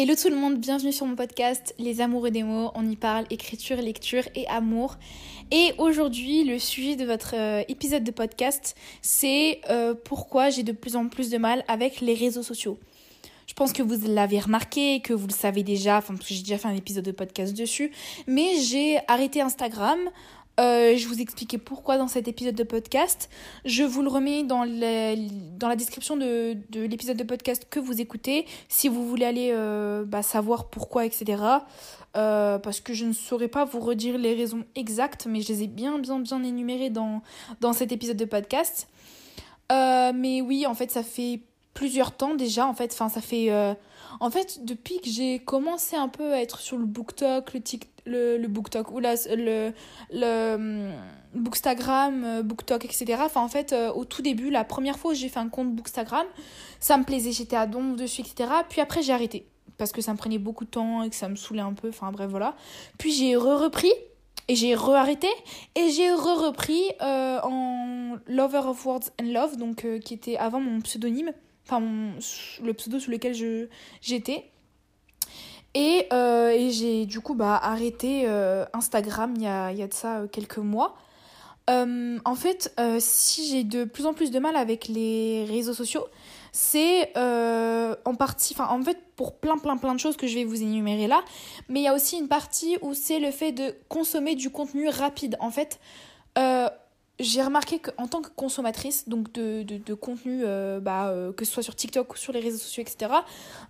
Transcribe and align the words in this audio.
Hello 0.00 0.14
tout 0.14 0.28
le 0.28 0.36
monde, 0.36 0.58
bienvenue 0.58 0.92
sur 0.92 1.06
mon 1.06 1.16
podcast 1.16 1.74
Les 1.76 2.00
Amoureux 2.00 2.30
des 2.30 2.44
mots. 2.44 2.70
On 2.76 2.88
y 2.88 2.94
parle 2.94 3.26
écriture, 3.30 3.78
lecture 3.78 4.22
et 4.36 4.46
amour. 4.46 4.96
Et 5.50 5.72
aujourd'hui, 5.76 6.44
le 6.44 6.60
sujet 6.60 6.94
de 6.94 7.04
votre 7.04 7.34
euh, 7.34 7.64
épisode 7.66 8.04
de 8.04 8.12
podcast, 8.12 8.76
c'est 9.02 9.60
euh, 9.70 9.94
pourquoi 10.04 10.50
j'ai 10.50 10.62
de 10.62 10.70
plus 10.70 10.94
en 10.94 11.08
plus 11.08 11.30
de 11.30 11.38
mal 11.38 11.64
avec 11.66 12.00
les 12.00 12.14
réseaux 12.14 12.44
sociaux. 12.44 12.78
Je 13.48 13.54
pense 13.54 13.72
que 13.72 13.82
vous 13.82 13.96
l'avez 14.06 14.38
remarqué, 14.38 15.00
que 15.00 15.12
vous 15.12 15.26
le 15.26 15.32
savez 15.32 15.64
déjà, 15.64 15.98
enfin 15.98 16.14
parce 16.14 16.28
que 16.28 16.34
j'ai 16.34 16.42
déjà 16.42 16.58
fait 16.58 16.68
un 16.68 16.76
épisode 16.76 17.04
de 17.04 17.10
podcast 17.10 17.56
dessus, 17.56 17.90
mais 18.28 18.60
j'ai 18.60 19.00
arrêté 19.08 19.40
Instagram 19.40 19.98
euh, 20.58 20.96
je 20.96 21.06
vous 21.06 21.20
expliquer 21.20 21.58
pourquoi 21.58 21.98
dans 21.98 22.08
cet 22.08 22.26
épisode 22.26 22.54
de 22.54 22.64
podcast. 22.64 23.30
Je 23.64 23.84
vous 23.84 24.02
le 24.02 24.08
remets 24.08 24.42
dans, 24.42 24.66
dans 24.66 25.68
la 25.68 25.76
description 25.76 26.16
de, 26.16 26.56
l'épisode 26.74 27.16
de 27.16 27.22
podcast 27.22 27.66
que 27.70 27.78
vous 27.78 28.00
écoutez, 28.00 28.46
si 28.68 28.88
vous 28.88 29.08
voulez 29.08 29.24
aller 29.24 29.50
euh, 29.52 30.04
bah, 30.04 30.22
savoir 30.22 30.68
pourquoi, 30.68 31.04
etc. 31.04 31.42
Euh, 32.16 32.58
parce 32.58 32.80
que 32.80 32.92
je 32.92 33.04
ne 33.04 33.12
saurais 33.12 33.48
pas 33.48 33.64
vous 33.64 33.80
redire 33.80 34.18
les 34.18 34.34
raisons 34.34 34.64
exactes, 34.74 35.26
mais 35.26 35.42
je 35.42 35.52
les 35.52 35.62
ai 35.62 35.66
bien, 35.68 35.98
bien, 35.98 36.18
bien 36.18 36.42
énumérées 36.42 36.90
dans, 36.90 37.22
dans 37.60 37.72
cet 37.72 37.92
épisode 37.92 38.16
de 38.16 38.24
podcast. 38.24 38.88
mais 39.70 40.40
oui, 40.40 40.66
en 40.66 40.74
fait, 40.74 40.90
ça 40.90 41.04
fait 41.04 41.40
plusieurs 41.74 42.12
temps 42.12 42.34
déjà, 42.34 42.66
en 42.66 42.74
fait. 42.74 42.92
Enfin, 42.92 43.08
ça 43.08 43.20
fait... 43.20 43.50
En 44.20 44.30
fait, 44.30 44.64
depuis 44.64 45.00
que 45.00 45.10
j'ai 45.10 45.38
commencé 45.38 45.96
un 45.96 46.08
peu 46.08 46.32
à 46.32 46.40
être 46.40 46.60
sur 46.60 46.76
le 46.76 46.84
BookTok, 46.84 47.52
le 47.54 47.60
TikTok, 47.60 47.90
le, 48.08 48.46
BookTok 48.46 48.90
ou 48.90 49.00
là, 49.00 49.14
le, 49.28 49.72
le 50.12 50.54
hum, 50.54 50.92
Bookstagram, 51.34 52.24
euh, 52.24 52.42
BookTok, 52.42 52.84
etc. 52.84 53.16
Enfin, 53.20 53.42
en 53.42 53.48
fait, 53.48 53.72
euh, 53.72 53.92
au 53.92 54.04
tout 54.04 54.22
début, 54.22 54.50
la 54.50 54.64
première 54.64 54.98
fois 54.98 55.12
où 55.12 55.14
j'ai 55.14 55.28
fait 55.28 55.40
un 55.40 55.48
compte 55.48 55.74
Bookstagram, 55.74 56.26
ça 56.80 56.96
me 56.96 57.04
plaisait, 57.04 57.32
j'étais 57.32 57.56
à 57.56 57.66
don 57.66 57.94
dessus, 57.94 58.22
etc. 58.22 58.50
Puis 58.68 58.80
après, 58.80 59.02
j'ai 59.02 59.12
arrêté 59.12 59.46
parce 59.76 59.92
que 59.92 60.00
ça 60.00 60.12
me 60.12 60.18
prenait 60.18 60.38
beaucoup 60.38 60.64
de 60.64 60.70
temps 60.70 61.02
et 61.02 61.10
que 61.10 61.16
ça 61.16 61.28
me 61.28 61.36
saoulait 61.36 61.60
un 61.60 61.74
peu. 61.74 61.88
Enfin, 61.88 62.10
bref, 62.10 62.28
voilà. 62.28 62.56
Puis 62.98 63.12
j'ai 63.12 63.36
re-repris 63.36 63.92
et 64.48 64.56
j'ai 64.56 64.74
re-arrêté 64.74 65.28
et 65.74 65.90
j'ai 65.90 66.10
re-repris 66.10 66.82
euh, 67.02 67.40
en 67.42 68.16
Lover 68.26 68.62
of 68.66 68.84
Words 68.86 69.10
and 69.20 69.26
Love, 69.26 69.56
donc 69.56 69.86
qui 70.00 70.14
était 70.14 70.36
avant 70.38 70.60
mon 70.60 70.80
pseudonyme, 70.80 71.32
enfin 71.68 71.80
le 72.62 72.72
pseudo 72.72 72.98
sous 72.98 73.10
lequel 73.10 73.34
j'étais. 74.00 74.50
Euh, 75.76 76.50
et, 76.50 76.70
j'ai 76.70 77.06
du 77.06 77.20
coup 77.20 77.34
bah, 77.34 77.56
arrêté 77.62 78.24
euh, 78.26 78.64
Instagram 78.72 79.34
il 79.36 79.42
y 79.42 79.46
a, 79.46 79.70
y 79.72 79.82
a 79.82 79.86
de 79.86 79.94
ça 79.94 80.20
euh, 80.20 80.26
quelques 80.26 80.58
mois. 80.58 80.96
en 81.68 82.34
fait, 82.34 82.74
si 82.98 83.48
j'ai 83.48 83.64
de 83.64 83.84
plus 83.84 84.06
en 84.06 84.14
plus 84.14 84.30
de 84.30 84.38
mal 84.38 84.56
avec 84.56 84.88
les 84.88 85.44
réseaux 85.44 85.74
sociaux, 85.74 86.06
c'est 86.52 87.12
en 87.16 88.14
partie, 88.14 88.54
enfin 88.54 88.68
en 88.70 88.82
fait 88.82 88.98
pour 89.16 89.36
plein 89.36 89.58
plein 89.58 89.76
plein 89.76 89.94
de 89.94 90.00
choses 90.00 90.16
que 90.16 90.26
je 90.26 90.34
vais 90.34 90.44
vous 90.44 90.62
énumérer 90.62 91.06
là, 91.06 91.22
mais 91.68 91.80
il 91.80 91.82
y 91.84 91.88
a 91.88 91.94
aussi 91.94 92.18
une 92.18 92.28
partie 92.28 92.78
où 92.80 92.94
c'est 92.94 93.20
le 93.20 93.30
fait 93.30 93.52
de 93.52 93.74
consommer 93.88 94.34
du 94.34 94.50
contenu 94.50 94.88
rapide. 94.88 95.36
En 95.40 95.50
fait, 95.50 95.78
j'ai 97.18 97.42
remarqué 97.42 97.80
qu'en 97.80 98.06
tant 98.06 98.22
que 98.22 98.30
consommatrice 98.36 99.08
donc 99.08 99.32
de, 99.32 99.62
de, 99.62 99.78
de 99.78 99.94
contenu, 99.94 100.44
bah, 100.80 101.12
que 101.36 101.44
ce 101.44 101.52
soit 101.52 101.62
sur 101.62 101.74
TikTok 101.74 102.14
ou 102.14 102.16
sur 102.16 102.32
les 102.32 102.40
réseaux 102.40 102.58
sociaux, 102.58 102.82
etc., 102.82 103.12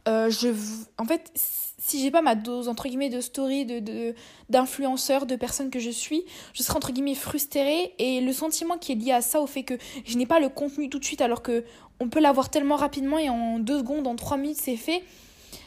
je, 0.06 0.54
en 0.98 1.04
fait, 1.04 1.32
si 1.78 2.00
j'ai 2.02 2.10
pas 2.10 2.22
ma 2.22 2.34
dose 2.34 2.68
entre 2.68 2.88
guillemets 2.88 3.08
de 3.08 3.20
story 3.20 3.64
de 3.64 4.14
d'influenceurs 4.50 5.26
de, 5.26 5.36
personnes 5.36 5.70
que 5.70 5.78
je 5.78 5.90
suis 5.90 6.24
je 6.52 6.62
serai 6.62 6.76
entre 6.76 6.92
guillemets 6.92 7.14
frustrée 7.14 7.94
et 7.98 8.20
le 8.20 8.32
sentiment 8.32 8.78
qui 8.78 8.92
est 8.92 8.94
lié 8.96 9.12
à 9.12 9.20
ça 9.22 9.40
au 9.40 9.46
fait 9.46 9.62
que 9.62 9.74
je 10.04 10.18
n'ai 10.18 10.26
pas 10.26 10.40
le 10.40 10.48
contenu 10.48 10.90
tout 10.90 10.98
de 10.98 11.04
suite 11.04 11.20
alors 11.20 11.42
que 11.42 11.64
on 12.00 12.08
peut 12.08 12.20
l'avoir 12.20 12.50
tellement 12.50 12.76
rapidement 12.76 13.18
et 13.18 13.30
en 13.30 13.58
deux 13.58 13.78
secondes 13.78 14.06
en 14.06 14.16
trois 14.16 14.36
minutes 14.36 14.58
c'est 14.60 14.76
fait 14.76 15.02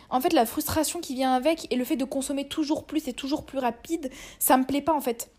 en 0.09 0.19
fait 0.19 0.33
la 0.33 0.45
frustration 0.45 0.99
qui 0.99 1.15
vient 1.15 1.33
avec 1.33 1.71
et 1.71 1.77
le 1.77 1.85
fait 1.85 1.95
de 1.95 2.05
consommer 2.05 2.47
toujours 2.47 2.85
plus 2.85 3.07
et 3.07 3.13
toujours 3.13 3.45
plus 3.45 3.57
rapide 3.57 4.11
ça 4.37 4.57
me 4.57 4.65
plaît 4.65 4.81
pas 4.81 4.93
en 4.93 5.01
fait 5.01 5.31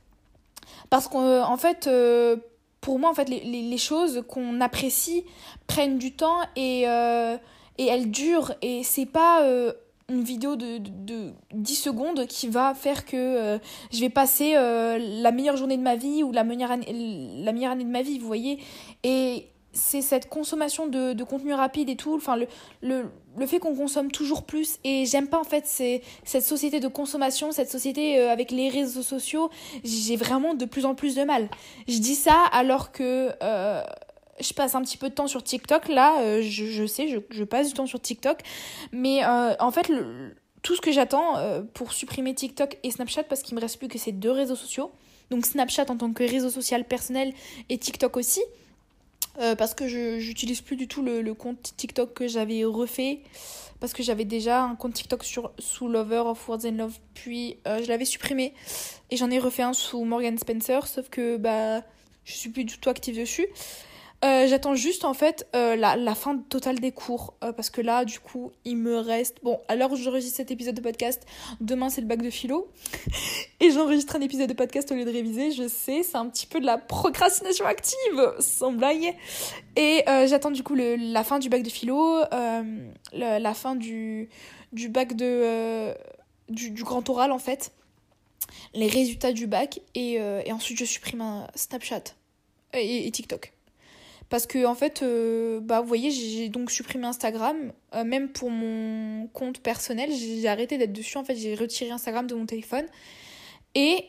parce 0.90 1.08
qu'en 1.08 1.56
fait 1.56 1.86
euh, 1.86 2.36
pour 2.80 2.98
moi 2.98 3.10
en 3.10 3.14
fait 3.14 3.28
les, 3.28 3.40
les, 3.40 3.78
choses 3.78 4.24
qu'on 4.28 4.60
apprécie 4.60 5.24
prennent 5.66 5.98
du 5.98 6.12
temps 6.12 6.38
et 6.56 6.88
euh, 6.88 7.36
et 7.78 7.86
elles 7.86 8.10
durent 8.10 8.54
et 8.62 8.82
c'est 8.82 9.06
pas 9.06 9.42
euh, 9.42 9.72
une 10.08 10.22
vidéo 10.22 10.56
de, 10.56 10.78
de, 10.78 11.32
10 11.52 11.74
secondes 11.74 12.26
qui 12.26 12.48
va 12.48 12.74
faire 12.74 13.04
que 13.04 13.16
euh, 13.16 13.58
je 13.92 14.00
vais 14.00 14.10
passer 14.10 14.54
euh, 14.56 14.98
la 14.98 15.32
meilleure 15.32 15.56
journée 15.56 15.76
de 15.76 15.82
ma 15.82 15.96
vie 15.96 16.22
ou 16.22 16.32
la 16.32 16.44
meilleure 16.44 16.70
année, 16.70 17.42
la 17.42 17.52
meilleure 17.52 17.72
année 17.72 17.84
de 17.84 17.90
ma 17.90 18.02
vie, 18.02 18.18
vous 18.18 18.26
voyez. 18.26 18.58
Et 19.04 19.46
c'est 19.72 20.02
cette 20.02 20.28
consommation 20.28 20.86
de, 20.86 21.12
de, 21.12 21.24
contenu 21.24 21.54
rapide 21.54 21.88
et 21.88 21.96
tout, 21.96 22.14
enfin 22.14 22.36
le, 22.36 22.46
le, 22.82 23.10
le 23.38 23.46
fait 23.46 23.58
qu'on 23.58 23.74
consomme 23.74 24.10
toujours 24.10 24.44
plus 24.44 24.78
et 24.84 25.06
j'aime 25.06 25.28
pas 25.28 25.40
en 25.40 25.44
fait 25.44 25.66
cette 25.66 26.44
société 26.44 26.80
de 26.80 26.88
consommation, 26.88 27.52
cette 27.52 27.70
société 27.70 28.18
euh, 28.18 28.30
avec 28.30 28.50
les 28.50 28.68
réseaux 28.68 29.02
sociaux, 29.02 29.50
j'ai 29.84 30.16
vraiment 30.16 30.54
de 30.54 30.64
plus 30.64 30.84
en 30.84 30.94
plus 30.94 31.14
de 31.14 31.24
mal. 31.24 31.48
Je 31.88 31.98
dis 31.98 32.14
ça 32.14 32.44
alors 32.52 32.92
que 32.92 33.30
je 34.42 34.52
passe 34.52 34.74
un 34.74 34.82
petit 34.82 34.96
peu 34.96 35.08
de 35.08 35.14
temps 35.14 35.26
sur 35.26 35.42
TikTok. 35.42 35.88
Là, 35.88 36.20
euh, 36.20 36.42
je, 36.42 36.66
je, 36.66 36.86
sais, 36.86 37.08
je, 37.08 37.18
je, 37.30 37.44
passe 37.44 37.68
du 37.68 37.74
temps 37.74 37.86
sur 37.86 38.00
TikTok. 38.00 38.40
Mais 38.92 39.24
euh, 39.24 39.54
en 39.58 39.70
fait, 39.70 39.90
tout 40.62 40.74
ce 40.74 40.80
que 40.80 40.92
j'attends 40.92 41.36
euh, 41.36 41.62
pour 41.74 41.92
supprimer 41.92 42.34
TikTok 42.34 42.78
et 42.82 42.90
Snapchat, 42.90 43.24
parce 43.24 43.42
qu'il 43.42 43.54
me 43.54 43.60
reste 43.60 43.78
plus 43.78 43.88
que 43.88 43.98
ces 43.98 44.12
deux 44.12 44.30
réseaux 44.30 44.56
sociaux. 44.56 44.92
Donc 45.30 45.46
Snapchat 45.46 45.86
en 45.88 45.96
tant 45.96 46.12
que 46.12 46.24
réseau 46.24 46.50
social 46.50 46.84
personnel 46.84 47.32
et 47.68 47.78
TikTok 47.78 48.16
aussi. 48.16 48.42
Parce 49.36 49.74
que 49.74 49.88
je 49.88 50.18
j'utilise 50.18 50.60
plus 50.60 50.76
du 50.76 50.88
tout 50.88 51.02
le, 51.02 51.22
le 51.22 51.34
compte 51.34 51.74
TikTok 51.76 52.14
que 52.14 52.28
j'avais 52.28 52.64
refait. 52.64 53.20
Parce 53.80 53.92
que 53.92 54.02
j'avais 54.04 54.24
déjà 54.24 54.62
un 54.62 54.76
compte 54.76 54.94
TikTok 54.94 55.24
sur, 55.24 55.50
sous 55.58 55.88
Lover 55.88 56.22
of 56.26 56.48
Words 56.48 56.66
and 56.66 56.76
Love. 56.76 56.98
Puis 57.14 57.58
je 57.66 57.88
l'avais 57.88 58.04
supprimé. 58.04 58.54
Et 59.10 59.16
j'en 59.16 59.30
ai 59.30 59.40
refait 59.40 59.64
un 59.64 59.72
sous 59.72 60.04
Morgan 60.04 60.38
Spencer. 60.38 60.86
Sauf 60.86 61.08
que 61.08 61.36
bah, 61.36 61.82
je 62.24 62.32
suis 62.32 62.50
plus 62.50 62.64
du 62.64 62.78
tout 62.78 62.88
active 62.88 63.18
dessus. 63.18 63.48
Euh, 64.24 64.46
j'attends 64.46 64.76
juste 64.76 65.04
en 65.04 65.14
fait 65.14 65.48
euh, 65.56 65.74
la, 65.74 66.14
fin 66.14 66.38
totale 66.38 66.78
des 66.78 66.92
cours 66.92 67.34
euh, 67.42 67.52
parce 67.52 67.70
que 67.70 67.80
là 67.80 68.04
du 68.04 68.20
coup 68.20 68.52
il 68.64 68.76
me 68.76 68.98
reste 68.98 69.38
bon 69.42 69.58
à 69.66 69.74
l'heure 69.74 69.90
où 69.90 69.96
j'enregistre 69.96 70.36
cet 70.36 70.52
épisode 70.52 70.76
de 70.76 70.80
podcast 70.80 71.26
demain 71.60 71.88
c'est 71.88 72.02
le 72.02 72.06
bac 72.06 72.22
de 72.22 72.30
philo 72.30 72.70
et 73.60 73.72
j'enregistre 73.72 74.14
un 74.14 74.20
épisode 74.20 74.48
de 74.48 74.54
podcast 74.54 74.92
au 74.92 74.94
lieu 74.94 75.04
de 75.04 75.10
réviser 75.10 75.50
je 75.50 75.66
sais 75.66 76.04
c'est 76.04 76.16
un 76.16 76.28
petit 76.28 76.46
peu 76.46 76.60
de 76.60 76.66
la 76.66 76.78
procrastination 76.78 77.66
active 77.66 78.34
sans 78.38 78.72
blague. 78.72 79.16
Et 79.74 80.04
j'attends 80.06 80.50
du 80.50 80.62
coup 80.62 80.76
le, 80.76 80.94
la 80.96 81.24
fin 81.24 81.38
du 81.40 81.48
bac 81.48 81.62
de 81.62 81.70
philo 81.70 82.20
la 83.12 83.54
fin 83.54 83.74
du, 83.74 84.28
du 84.72 84.88
bac 84.88 85.16
de 85.16 85.94
du, 86.48 86.84
grand 86.84 87.08
oral 87.08 87.32
en 87.32 87.38
fait 87.38 87.72
les 88.74 88.86
résultats 88.86 89.32
du 89.32 89.46
bac 89.46 89.80
et, 89.94 90.20
ensuite 90.52 90.78
je 90.78 90.84
supprime 90.84 91.22
un 91.22 91.48
Snapchat 91.56 92.14
et 92.74 93.10
TikTok 93.10 93.52
parce 94.32 94.46
que 94.46 94.64
en 94.64 94.74
fait 94.74 95.02
euh, 95.02 95.60
bah 95.60 95.82
vous 95.82 95.86
voyez 95.86 96.10
j'ai 96.10 96.48
donc 96.48 96.70
supprimé 96.70 97.06
Instagram. 97.06 97.70
Euh, 97.94 98.02
même 98.02 98.30
pour 98.30 98.48
mon 98.48 99.26
compte 99.26 99.60
personnel 99.60 100.10
j'ai 100.10 100.48
arrêté 100.48 100.78
d'être 100.78 100.94
dessus 100.94 101.18
en 101.18 101.24
fait. 101.24 101.34
J'ai 101.34 101.54
retiré 101.54 101.90
Instagram 101.90 102.26
de 102.26 102.34
mon 102.34 102.46
téléphone. 102.46 102.86
Et 103.74 104.06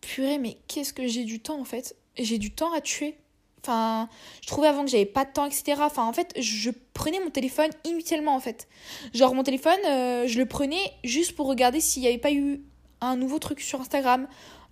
purée 0.00 0.38
mais 0.38 0.56
qu'est-ce 0.66 0.94
que 0.94 1.06
j'ai 1.06 1.24
du 1.24 1.40
temps 1.40 1.60
en 1.60 1.66
fait? 1.66 1.94
J'ai 2.16 2.38
du 2.38 2.52
temps 2.52 2.72
à 2.72 2.80
tuer. 2.80 3.18
Enfin 3.60 4.08
je 4.40 4.46
trouvais 4.46 4.68
avant 4.68 4.82
que 4.82 4.90
j'avais 4.90 5.04
pas 5.04 5.26
de 5.26 5.32
temps 5.32 5.44
etc 5.44 5.74
enfin 5.80 6.04
en 6.04 6.12
fait 6.14 6.32
je 6.40 6.70
prenais 6.94 7.20
mon 7.20 7.28
téléphone 7.28 7.68
inutilement 7.84 8.34
en 8.34 8.40
fait. 8.40 8.68
Genre 9.12 9.34
mon 9.34 9.42
téléphone 9.42 9.78
euh, 9.86 10.26
je 10.26 10.38
le 10.38 10.46
prenais 10.46 10.90
juste 11.04 11.36
pour 11.36 11.48
regarder 11.48 11.80
s'il 11.82 12.00
n'y 12.00 12.08
avait 12.08 12.16
pas 12.16 12.32
eu 12.32 12.62
un 13.02 13.16
nouveau 13.16 13.38
truc 13.38 13.60
sur 13.60 13.78
Instagram. 13.78 14.26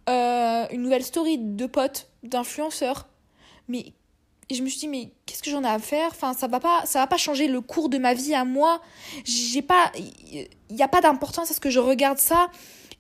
Une 0.09 0.81
nouvelle 0.81 1.05
story 1.05 1.37
de 1.37 1.67
potes 1.67 2.09
d'influenceurs. 2.23 3.07
Mais 3.69 3.93
et 4.51 4.55
je 4.55 4.63
me 4.63 4.69
suis 4.69 4.79
dit 4.79 4.89
mais 4.89 5.11
qu'est-ce 5.27 5.43
que 5.43 5.51
j'en 5.51 5.65
ai 5.65 5.69
à 5.69 5.79
faire? 5.79 6.09
Enfin 6.11 6.35
ça 6.35 6.47
va 6.47 6.61
pas 6.61 6.85
ça 6.85 7.01
va 7.01 7.07
pas 7.07 7.17
changer 7.17 7.49
le 7.49 7.61
cours 7.61 7.89
de 7.89 7.99
ma 7.99 8.15
vie 8.15 8.35
à 8.35 8.45
moi. 8.45 8.81
J'ai 9.25 9.63
pas 9.63 9.91
il 9.97 10.49
y 10.71 10.83
a 10.83 10.89
pas 10.89 11.01
d'importance 11.01 11.51
à 11.51 11.55
ce 11.55 11.61
que 11.61 11.71
je 11.71 11.81
regarde 11.81 12.19
ça. 12.19 12.49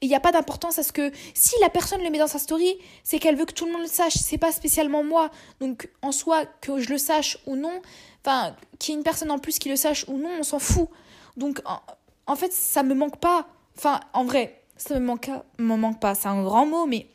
Il 0.00 0.08
n'y 0.08 0.14
a 0.14 0.20
pas 0.20 0.32
d'importance 0.32 0.78
à 0.78 0.82
ce 0.82 0.92
que 0.92 1.12
si 1.34 1.54
la 1.60 1.70
personne 1.70 2.02
le 2.02 2.10
met 2.10 2.18
dans 2.18 2.26
sa 2.26 2.38
story 2.38 2.76
c'est 3.02 3.18
qu'elle 3.18 3.36
veut 3.36 3.44
que 3.44 3.52
tout 3.52 3.66
le 3.66 3.72
monde 3.72 3.82
le 3.82 3.88
sache. 3.88 4.14
C'est 4.14 4.38
pas 4.38 4.52
spécialement 4.52 5.04
moi. 5.04 5.30
Donc 5.60 5.88
en 6.02 6.12
soi 6.12 6.46
que 6.60 6.78
je 6.78 6.90
le 6.90 6.98
sache 6.98 7.38
ou 7.46 7.56
non 7.56 7.80
enfin 8.24 8.56
qu'il 8.78 8.92
y 8.92 8.96
ait 8.96 8.98
une 8.98 9.04
personne 9.04 9.30
en 9.30 9.38
plus 9.38 9.58
qui 9.58 9.68
le 9.68 9.76
sache 9.76 10.06
ou 10.08 10.16
non 10.16 10.30
on 10.40 10.42
s'en 10.42 10.58
fout. 10.58 10.88
Donc 11.36 11.60
en, 11.66 11.80
en, 12.26 12.36
fait 12.36 12.52
ça 12.52 12.82
me 12.82 12.94
manque 12.94 13.18
pas. 13.18 13.46
Enfin 13.76 14.00
en 14.14 14.24
vrai 14.24 14.62
ça 14.76 14.94
me 14.98 15.04
manque 15.04 15.30
me 15.58 15.76
manque 15.76 16.00
pas. 16.00 16.14
C'est 16.14 16.28
un 16.28 16.42
grand 16.42 16.64
mot 16.64 16.86
mais 16.86 17.06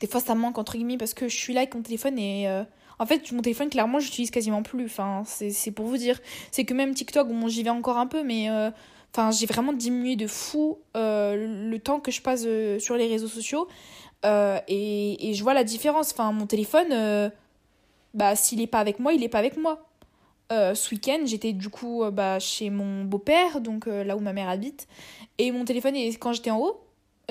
des 0.00 0.06
fois 0.06 0.20
ça 0.20 0.34
me 0.34 0.40
manque 0.40 0.58
entre 0.58 0.74
guillemets 0.74 0.98
parce 0.98 1.14
que 1.14 1.28
je 1.28 1.36
suis 1.36 1.54
là 1.54 1.60
avec 1.60 1.74
mon 1.74 1.82
téléphone 1.82 2.18
et 2.18 2.48
euh, 2.48 2.64
en 2.98 3.06
fait, 3.06 3.30
mon 3.32 3.42
téléphone, 3.42 3.70
clairement, 3.70 3.98
j'utilise 3.98 4.30
quasiment 4.30 4.62
plus. 4.62 4.86
Enfin, 4.86 5.22
c'est 5.26 5.70
pour 5.72 5.86
vous 5.86 5.96
dire. 5.96 6.20
C'est 6.50 6.64
que 6.64 6.74
même 6.74 6.94
TikTok, 6.94 7.28
bon, 7.28 7.48
j'y 7.48 7.62
vais 7.62 7.70
encore 7.70 7.98
un 7.98 8.06
peu, 8.06 8.22
mais 8.22 8.50
euh, 8.50 8.70
enfin, 9.12 9.30
j'ai 9.30 9.46
vraiment 9.46 9.72
diminué 9.72 10.16
de 10.16 10.26
fou 10.26 10.78
euh, 10.96 11.68
le 11.70 11.78
temps 11.78 12.00
que 12.00 12.10
je 12.10 12.22
passe 12.22 12.44
euh, 12.46 12.78
sur 12.78 12.96
les 12.96 13.06
réseaux 13.06 13.28
sociaux. 13.28 13.68
Et, 14.24 15.28
et, 15.28 15.34
je 15.34 15.42
vois 15.42 15.54
la 15.54 15.64
différence. 15.64 16.12
Enfin, 16.12 16.32
mon 16.32 16.46
téléphone, 16.46 17.30
bah, 18.14 18.36
s'il 18.36 18.58
n'est 18.58 18.66
pas 18.66 18.78
avec 18.78 18.98
moi, 18.98 19.12
il 19.12 19.20
n'est 19.20 19.28
pas 19.28 19.38
avec 19.38 19.58
moi. 19.58 19.86
ce 20.50 20.90
week-end, 20.90 21.20
j'étais 21.24 21.52
du 21.52 21.68
coup 21.68 22.02
bah, 22.10 22.38
chez 22.38 22.70
mon 22.70 23.04
beau-père, 23.04 23.60
donc 23.60 23.84
là 23.86 24.16
où 24.16 24.20
ma 24.20 24.32
mère 24.32 24.48
habite. 24.48 24.88
Et 25.36 25.52
mon 25.52 25.66
téléphone, 25.66 25.94
quand 26.18 26.32
j'étais 26.32 26.50
en 26.50 26.58
haut, 26.58 26.80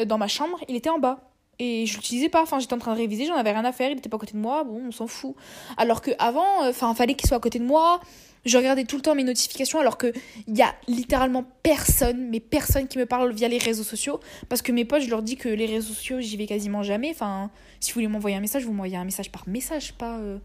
dans 0.05 0.19
ma 0.19 0.27
chambre, 0.27 0.59
il 0.69 0.75
était 0.75 0.91
en 0.91 0.99
bas. 0.99 1.32
Et 1.59 1.85
je 1.85 1.95
l'utilisais 1.95 2.29
pas, 2.29 2.41
enfin 2.41 2.59
j'étais 2.59 2.73
en 2.73 2.79
train 2.79 2.93
de 2.93 2.97
réviser, 2.99 3.25
j'en 3.25 3.35
avais 3.35 3.51
rien 3.51 3.63
à 3.63 3.71
faire, 3.71 3.91
il 3.91 3.97
était 3.97 4.09
pas 4.09 4.17
à 4.17 4.19
côté 4.19 4.33
de 4.33 4.39
moi, 4.39 4.63
bon 4.63 4.81
on 4.87 4.91
s'en 4.91 5.07
fout. 5.07 5.35
Alors 5.77 6.01
que 6.01 6.11
avant, 6.17 6.67
enfin 6.67 6.93
fallait 6.95 7.13
qu'il 7.13 7.27
soit 7.27 7.37
à 7.37 7.39
côté 7.39 7.59
de 7.59 7.63
moi, 7.63 8.01
je 8.45 8.57
regardais 8.57 8.83
tout 8.85 8.95
le 8.95 9.01
temps 9.01 9.15
mes 9.15 9.23
notifications 9.23 9.79
alors 9.79 9.97
que 9.97 10.11
il 10.47 10.57
y 10.57 10.61
a 10.61 10.73
littéralement 10.87 11.45
personne, 11.61 12.29
mais 12.29 12.39
personne 12.39 12.87
qui 12.87 12.97
me 12.97 13.05
parle 13.05 13.31
via 13.33 13.47
les 13.47 13.59
réseaux 13.59 13.83
sociaux 13.83 14.19
parce 14.49 14.61
que 14.61 14.71
mes 14.71 14.83
potes, 14.83 15.03
je 15.03 15.09
leur 15.09 15.21
dis 15.21 15.37
que 15.37 15.47
les 15.47 15.65
réseaux 15.65 15.93
sociaux, 15.93 16.19
j'y 16.19 16.37
vais 16.37 16.47
quasiment 16.47 16.83
jamais. 16.83 17.11
Enfin, 17.11 17.51
si 17.79 17.91
vous 17.91 17.95
voulez 17.95 18.07
m'envoyer 18.07 18.35
un 18.35 18.41
message, 18.41 18.65
vous 18.65 18.73
m'envoyez 18.73 18.97
un 18.97 19.05
message 19.05 19.31
par 19.31 19.47
message, 19.47 19.93
pas 19.93 20.17
euh, 20.17 20.39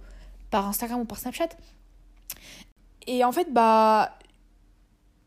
par 0.51 0.69
Instagram 0.69 1.01
ou 1.01 1.05
par 1.05 1.19
Snapchat. 1.19 1.49
Et 3.07 3.25
en 3.25 3.33
fait, 3.33 3.53
bah 3.53 4.19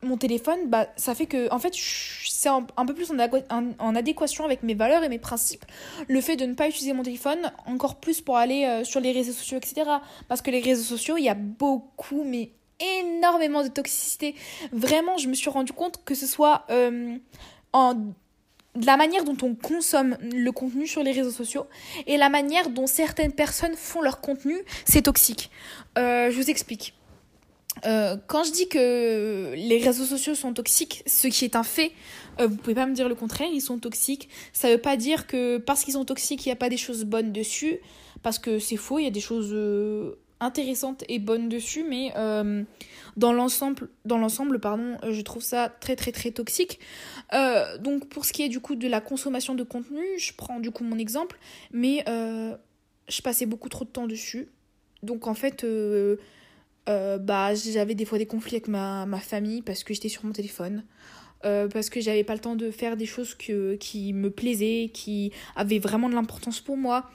mon 0.04 0.18
téléphone, 0.18 0.68
bah, 0.68 0.88
ça 0.96 1.14
fait 1.16 1.26
que, 1.26 1.52
en 1.54 1.60
fait, 1.60 1.76
c'est 2.42 2.50
un, 2.50 2.64
peu 2.88 2.96
plus 2.96 3.12
en, 3.12 3.96
adéquation 3.96 4.46
avec 4.46 4.64
mes 4.64 4.74
valeurs 4.74 5.04
et 5.04 5.10
mes 5.10 5.20
principes. 5.20 5.64
Le 6.08 6.22
fait 6.22 6.36
de 6.38 6.48
ne 6.48 6.56
pas 6.56 6.68
utiliser 6.68 6.92
mon 6.92 7.04
téléphone, 7.04 7.52
encore 7.68 7.98
plus 7.98 8.20
pour 8.20 8.36
aller 8.36 8.66
euh, 8.66 8.84
sur 8.84 9.00
les 9.00 9.12
réseaux 9.12 9.32
sociaux, 9.32 9.58
etc. 9.58 9.84
Parce 10.28 10.42
que 10.42 10.50
les 10.50 10.60
réseaux 10.60 10.82
sociaux, 10.82 11.18
il 11.18 11.24
y 11.24 11.30
a 11.30 11.36
beaucoup, 11.36 12.24
mais 12.24 12.50
énormément 12.80 13.62
de 13.62 13.68
toxicité. 13.68 14.34
Vraiment, 14.72 15.18
je 15.18 15.28
me 15.28 15.36
suis 15.36 15.52
rendu 15.52 15.72
compte 15.72 16.04
que 16.04 16.16
ce 16.16 16.26
soit 16.26 16.66
euh, 16.72 17.16
en 17.74 17.94
la 18.84 18.98
manière 18.98 19.24
dont 19.24 19.38
on 19.44 19.54
consomme 19.54 20.18
le 20.34 20.52
contenu 20.52 20.88
sur 20.88 21.04
les 21.04 21.12
réseaux 21.12 21.30
sociaux 21.30 21.68
et 22.08 22.18
la 22.18 22.30
manière 22.30 22.72
dont 22.72 22.88
certaines 22.88 23.34
personnes 23.34 23.76
font 23.76 24.02
leur 24.02 24.20
contenu, 24.20 24.58
c'est 24.86 25.04
toxique. 25.04 25.52
Euh, 26.00 26.32
je 26.32 26.38
vous 26.38 26.50
explique. 26.50 26.96
Euh, 27.86 28.18
quand 28.28 28.44
je 28.44 28.52
dis 28.52 28.68
que 28.68 29.54
les 29.56 29.80
réseaux 29.80 30.06
sociaux 30.06 30.36
sont 30.36 30.54
toxiques, 30.54 31.04
ce 31.08 31.28
qui 31.28 31.46
est 31.46 31.56
un 31.56 31.64
fait, 31.64 31.92
vous 32.40 32.56
pouvez 32.56 32.76
pas 32.76 32.86
me 32.86 32.94
dire 32.94 33.10
le 33.10 33.16
contraire, 33.16 33.50
ils 33.52 33.62
sont 33.62 33.78
toxiques. 33.78 34.30
Ça 34.54 34.70
veut 34.70 34.80
pas 34.80 34.98
dire 34.98 35.28
que 35.28 35.58
parce 35.58 35.84
qu'ils 35.84 35.94
sont 35.94 36.06
toxiques, 36.06 36.46
il 36.46 36.50
n'y 36.50 36.54
a 36.54 36.58
pas 36.58 36.70
des 36.70 36.78
choses 36.78 37.04
bonnes 37.04 37.32
dessus, 37.32 37.80
parce 38.24 38.40
que 38.40 38.60
c'est 38.60 38.78
faux, 38.78 39.00
il 39.00 39.04
y 39.04 39.08
a 39.08 39.12
des 39.12 39.20
choses 39.22 39.54
intéressante 40.42 41.06
et 41.08 41.20
bonne 41.20 41.48
dessus, 41.48 41.86
mais 41.88 42.12
euh, 42.18 42.64
dans 43.16 43.32
l'ensemble, 43.32 43.90
dans 44.06 44.18
l'ensemble, 44.18 44.60
pardon, 44.60 44.98
euh, 45.04 45.14
je 45.14 45.22
trouve 45.22 45.44
ça 45.44 45.70
très 45.70 45.96
très 45.96 46.12
très 46.12 46.32
toxique. 46.32 46.80
Euh, 47.34 47.78
donc 47.78 48.10
pour 48.10 48.26
ce 48.26 48.34
qui 48.34 48.42
est 48.42 48.50
du 48.50 48.60
coup 48.60 48.76
de 48.76 48.88
la 48.88 49.00
consommation 49.00 49.54
de 49.54 49.64
contenu, 49.64 50.04
je 50.18 50.34
prends 50.34 50.60
du 50.60 50.72
coup 50.72 50.84
mon 50.84 50.98
exemple, 50.98 51.38
mais 51.72 52.04
je 53.08 53.22
passais 53.22 53.46
beaucoup 53.46 53.70
trop 53.70 53.86
de 53.86 53.90
temps 53.90 54.08
dessus. 54.08 54.50
Donc 55.04 55.28
en 55.28 55.34
fait, 55.36 55.66
bah 56.88 57.54
j'avais 57.54 57.96
des 57.96 58.06
fois 58.06 58.18
des 58.18 58.26
conflits 58.26 58.56
avec 58.56 58.68
ma, 58.68 59.06
ma 59.06 59.20
famille 59.20 59.62
parce 59.62 59.84
que 59.84 59.94
j'étais 59.94 60.10
sur 60.10 60.26
mon 60.26 60.32
téléphone. 60.32 60.84
parce 61.42 61.90
que 61.90 62.02
j'avais 62.02 62.24
pas 62.24 62.34
le 62.34 62.40
temps 62.40 62.56
de 62.56 62.72
faire 62.72 62.98
des 62.98 63.06
choses 63.06 63.34
que, 63.36 63.76
qui 63.76 64.14
me 64.14 64.30
plaisaient, 64.30 64.92
qui 64.94 65.32
avaient 65.56 65.80
vraiment 65.80 66.10
de 66.10 66.16
l'importance 66.16 66.60
pour 66.60 66.78
moi 66.78 67.10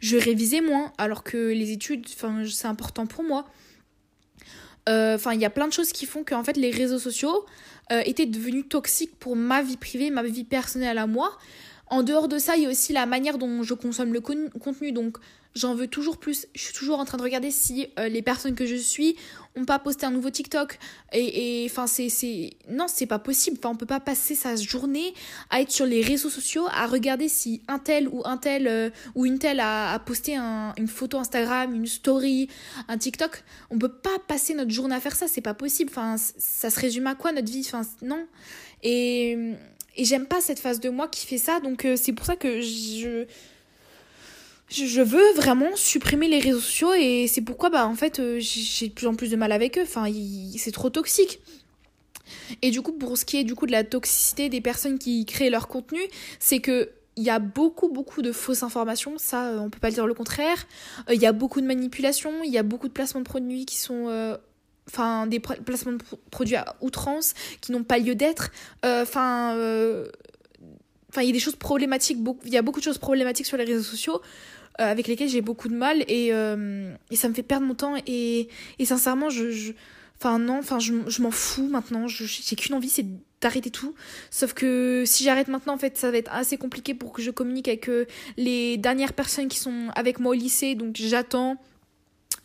je 0.00 0.16
révisais 0.16 0.60
moins, 0.60 0.92
alors 0.98 1.24
que 1.24 1.36
les 1.36 1.72
études, 1.72 2.06
c'est 2.08 2.66
important 2.66 3.06
pour 3.06 3.24
moi. 3.24 3.46
Euh, 4.88 5.16
enfin, 5.16 5.34
il 5.34 5.40
y 5.40 5.44
a 5.44 5.50
plein 5.50 5.68
de 5.68 5.72
choses 5.72 5.92
qui 5.92 6.06
font 6.06 6.24
que 6.24 6.34
en 6.34 6.44
fait, 6.44 6.56
les 6.56 6.70
réseaux 6.70 6.98
sociaux 6.98 7.44
euh, 7.92 8.02
étaient 8.06 8.26
devenus 8.26 8.64
toxiques 8.68 9.16
pour 9.18 9.36
ma 9.36 9.62
vie 9.62 9.76
privée, 9.76 10.10
ma 10.10 10.22
vie 10.22 10.44
personnelle 10.44 10.98
à 10.98 11.06
moi. 11.06 11.36
En 11.90 12.02
dehors 12.02 12.28
de 12.28 12.38
ça, 12.38 12.56
il 12.56 12.64
y 12.64 12.66
a 12.66 12.70
aussi 12.70 12.92
la 12.92 13.06
manière 13.06 13.38
dont 13.38 13.62
je 13.62 13.74
consomme 13.74 14.12
le 14.12 14.20
contenu. 14.20 14.92
Donc, 14.92 15.18
j'en 15.54 15.74
veux 15.74 15.86
toujours 15.86 16.18
plus. 16.18 16.46
Je 16.54 16.62
suis 16.62 16.74
toujours 16.74 16.98
en 16.98 17.04
train 17.04 17.16
de 17.16 17.22
regarder 17.22 17.50
si 17.50 17.88
euh, 17.98 18.08
les 18.08 18.22
personnes 18.22 18.54
que 18.54 18.66
je 18.66 18.76
suis 18.76 19.16
ont 19.56 19.64
pas 19.64 19.78
posté 19.78 20.06
un 20.06 20.10
nouveau 20.10 20.30
TikTok. 20.30 20.78
Et 21.12 21.66
enfin, 21.70 21.86
c'est. 21.86 22.50
Non, 22.68 22.86
c'est 22.88 23.06
pas 23.06 23.18
possible. 23.18 23.56
Enfin, 23.58 23.70
on 23.70 23.76
peut 23.76 23.86
pas 23.86 24.00
passer 24.00 24.34
sa 24.34 24.54
journée 24.56 25.14
à 25.50 25.60
être 25.62 25.70
sur 25.70 25.86
les 25.86 26.02
réseaux 26.02 26.28
sociaux, 26.28 26.66
à 26.70 26.86
regarder 26.86 27.28
si 27.28 27.62
un 27.68 27.78
tel 27.78 28.08
ou 28.08 28.22
un 28.24 28.36
tel 28.36 28.68
euh, 28.68 28.90
ou 29.14 29.24
une 29.24 29.38
telle 29.38 29.60
a, 29.60 29.98
posté 30.00 30.36
une 30.36 30.88
photo 30.88 31.18
Instagram, 31.18 31.74
une 31.74 31.86
story, 31.86 32.48
un 32.88 32.98
TikTok. 32.98 33.42
On 33.70 33.78
peut 33.78 33.92
pas 33.92 34.18
passer 34.26 34.54
notre 34.54 34.70
journée 34.70 34.94
à 34.94 35.00
faire 35.00 35.16
ça. 35.16 35.26
C'est 35.26 35.40
pas 35.40 35.54
possible. 35.54 35.90
Enfin, 35.90 36.16
ça 36.18 36.70
se 36.70 36.78
résume 36.78 37.06
à 37.06 37.14
quoi 37.14 37.32
notre 37.32 37.50
vie? 37.50 37.64
Enfin, 37.66 37.82
non. 38.02 38.26
Et. 38.82 39.56
Et 39.98 40.04
j'aime 40.04 40.26
pas 40.26 40.40
cette 40.40 40.60
phase 40.60 40.78
de 40.78 40.90
moi 40.90 41.08
qui 41.08 41.26
fait 41.26 41.38
ça, 41.38 41.58
donc 41.58 41.84
euh, 41.84 41.96
c'est 41.96 42.12
pour 42.12 42.24
ça 42.24 42.36
que 42.36 42.60
je, 42.60 43.26
je 44.70 45.02
veux 45.02 45.32
vraiment 45.34 45.74
supprimer 45.74 46.28
les 46.28 46.38
réseaux 46.38 46.60
sociaux 46.60 46.94
et 46.94 47.26
c'est 47.26 47.40
pourquoi 47.40 47.68
bah 47.68 47.84
en 47.84 47.96
fait 47.96 48.20
euh, 48.20 48.38
j'ai 48.38 48.88
de 48.88 48.92
plus 48.92 49.08
en 49.08 49.16
plus 49.16 49.30
de 49.30 49.36
mal 49.36 49.50
avec 49.50 49.76
eux. 49.76 49.82
Enfin 49.82 50.06
c'est 50.56 50.70
trop 50.70 50.88
toxique. 50.88 51.40
Et 52.62 52.70
du 52.70 52.80
coup 52.80 52.92
pour 52.92 53.18
ce 53.18 53.24
qui 53.24 53.38
est 53.38 53.44
du 53.44 53.56
coup 53.56 53.66
de 53.66 53.72
la 53.72 53.82
toxicité 53.82 54.48
des 54.48 54.60
personnes 54.60 55.00
qui 55.00 55.26
créent 55.26 55.50
leur 55.50 55.66
contenu 55.66 56.00
c'est 56.38 56.60
que 56.60 56.90
il 57.16 57.24
y 57.24 57.30
a 57.30 57.40
beaucoup 57.40 57.88
beaucoup 57.88 58.22
de 58.22 58.30
fausses 58.30 58.62
informations. 58.62 59.18
Ça 59.18 59.48
euh, 59.48 59.58
on 59.58 59.68
peut 59.68 59.80
pas 59.80 59.90
dire 59.90 60.06
le 60.06 60.14
contraire. 60.14 60.68
Il 61.12 61.20
y 61.20 61.26
a 61.26 61.32
beaucoup 61.32 61.60
de 61.60 61.66
manipulations 61.66 62.44
il 62.44 62.52
y 62.52 62.58
a 62.58 62.62
beaucoup 62.62 62.86
de 62.86 62.92
placements 62.92 63.20
de 63.20 63.26
produits 63.26 63.66
qui 63.66 63.78
sont 63.78 64.38
enfin 64.88 65.26
des 65.26 65.40
placements 65.40 65.92
de 65.92 66.02
produits 66.30 66.56
à 66.56 66.76
outrance 66.80 67.34
qui 67.60 67.72
n'ont 67.72 67.84
pas 67.84 67.98
lieu 67.98 68.14
d'être. 68.14 68.50
Enfin 68.84 69.54
enfin 71.10 71.22
il 71.22 71.26
y 71.26 71.30
a 71.30 71.32
des 71.32 71.38
choses 71.38 71.56
problématiques 71.56 72.18
il 72.44 72.52
y 72.52 72.56
a 72.56 72.62
beaucoup 72.62 72.80
de 72.80 72.84
choses 72.84 72.98
problématiques 72.98 73.46
sur 73.46 73.56
les 73.56 73.64
réseaux 73.64 73.82
sociaux 73.82 74.20
euh, 74.80 74.84
avec 74.84 75.08
lesquels 75.08 75.28
j'ai 75.28 75.40
beaucoup 75.40 75.68
de 75.68 75.74
mal 75.74 76.04
et, 76.06 76.32
euh, 76.32 76.92
ça 77.12 77.28
me 77.28 77.34
fait 77.34 77.42
perdre 77.42 77.66
mon 77.66 77.74
temps 77.74 77.94
et, 78.06 78.48
sincèrement 78.84 79.28
je, 79.28 79.72
enfin 80.20 80.38
non 80.38 80.60
je, 80.78 80.92
je 81.08 81.22
m'en 81.22 81.32
fous 81.32 81.68
maintenant 81.68 82.06
j'ai 82.06 82.56
qu'une 82.56 82.74
envie 82.74 82.88
c'est 82.88 83.06
d'arrêter 83.40 83.70
tout. 83.70 83.94
Sauf 84.30 84.52
que 84.52 85.04
si 85.06 85.22
j'arrête 85.24 85.48
maintenant 85.48 85.74
en 85.74 85.78
fait 85.78 85.96
ça 85.96 86.10
va 86.10 86.16
être 86.16 86.32
assez 86.32 86.56
compliqué 86.58 86.94
pour 86.94 87.12
que 87.12 87.22
je 87.22 87.30
communique 87.30 87.68
avec 87.68 87.88
euh, 87.88 88.06
les 88.36 88.76
dernières 88.76 89.12
personnes 89.12 89.48
qui 89.48 89.58
sont 89.58 89.88
avec 89.94 90.20
moi 90.20 90.30
au 90.30 90.34
lycée 90.34 90.74
donc 90.74 90.96
j'attends 90.96 91.56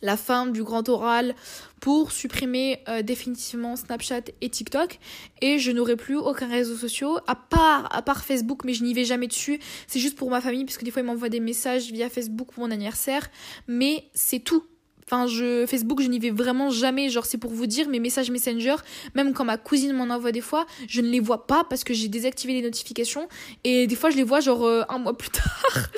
la 0.04 0.16
fin 0.16 0.46
du 0.46 0.62
grand 0.62 0.88
oral 0.88 1.34
pour 1.80 2.12
supprimer 2.12 2.80
euh, 2.88 3.02
définitivement 3.02 3.74
Snapchat 3.74 4.22
et 4.40 4.48
TikTok 4.50 4.98
et 5.40 5.58
je 5.58 5.72
n'aurai 5.72 5.96
plus 5.96 6.16
aucun 6.16 6.48
réseau 6.48 6.76
social 6.76 7.10
à 7.26 7.34
part 7.34 8.24
Facebook 8.24 8.64
mais 8.64 8.74
je 8.74 8.84
n'y 8.84 8.94
vais 8.94 9.04
jamais 9.04 9.26
dessus 9.26 9.58
c'est 9.86 9.98
juste 9.98 10.16
pour 10.16 10.30
ma 10.30 10.40
famille 10.40 10.64
parce 10.64 10.76
que 10.76 10.84
des 10.84 10.90
fois 10.90 11.02
ils 11.02 11.06
m'envoient 11.06 11.30
des 11.30 11.40
messages 11.40 11.90
via 11.90 12.10
Facebook 12.10 12.52
pour 12.52 12.64
mon 12.64 12.70
anniversaire 12.70 13.28
mais 13.66 14.04
c'est 14.14 14.40
tout 14.40 14.62
Enfin, 15.06 15.26
je, 15.26 15.66
Facebook, 15.66 16.00
je 16.00 16.08
n'y 16.08 16.18
vais 16.18 16.30
vraiment 16.30 16.70
jamais. 16.70 17.10
Genre, 17.10 17.26
c'est 17.26 17.36
pour 17.36 17.50
vous 17.50 17.66
dire, 17.66 17.88
mes 17.88 18.00
messages 18.00 18.30
Messenger, 18.30 18.76
même 19.14 19.34
quand 19.34 19.44
ma 19.44 19.58
cousine 19.58 19.92
m'en 19.92 20.04
envoie 20.04 20.32
des 20.32 20.40
fois, 20.40 20.64
je 20.88 21.02
ne 21.02 21.08
les 21.08 21.20
vois 21.20 21.46
pas 21.46 21.62
parce 21.68 21.84
que 21.84 21.92
j'ai 21.92 22.08
désactivé 22.08 22.54
les 22.54 22.62
notifications. 22.62 23.28
Et 23.64 23.86
des 23.86 23.96
fois, 23.96 24.08
je 24.08 24.16
les 24.16 24.22
vois 24.22 24.40
genre 24.40 24.64
euh, 24.64 24.82
un 24.88 24.98
mois 24.98 25.16
plus 25.16 25.28
tard. 25.30 25.90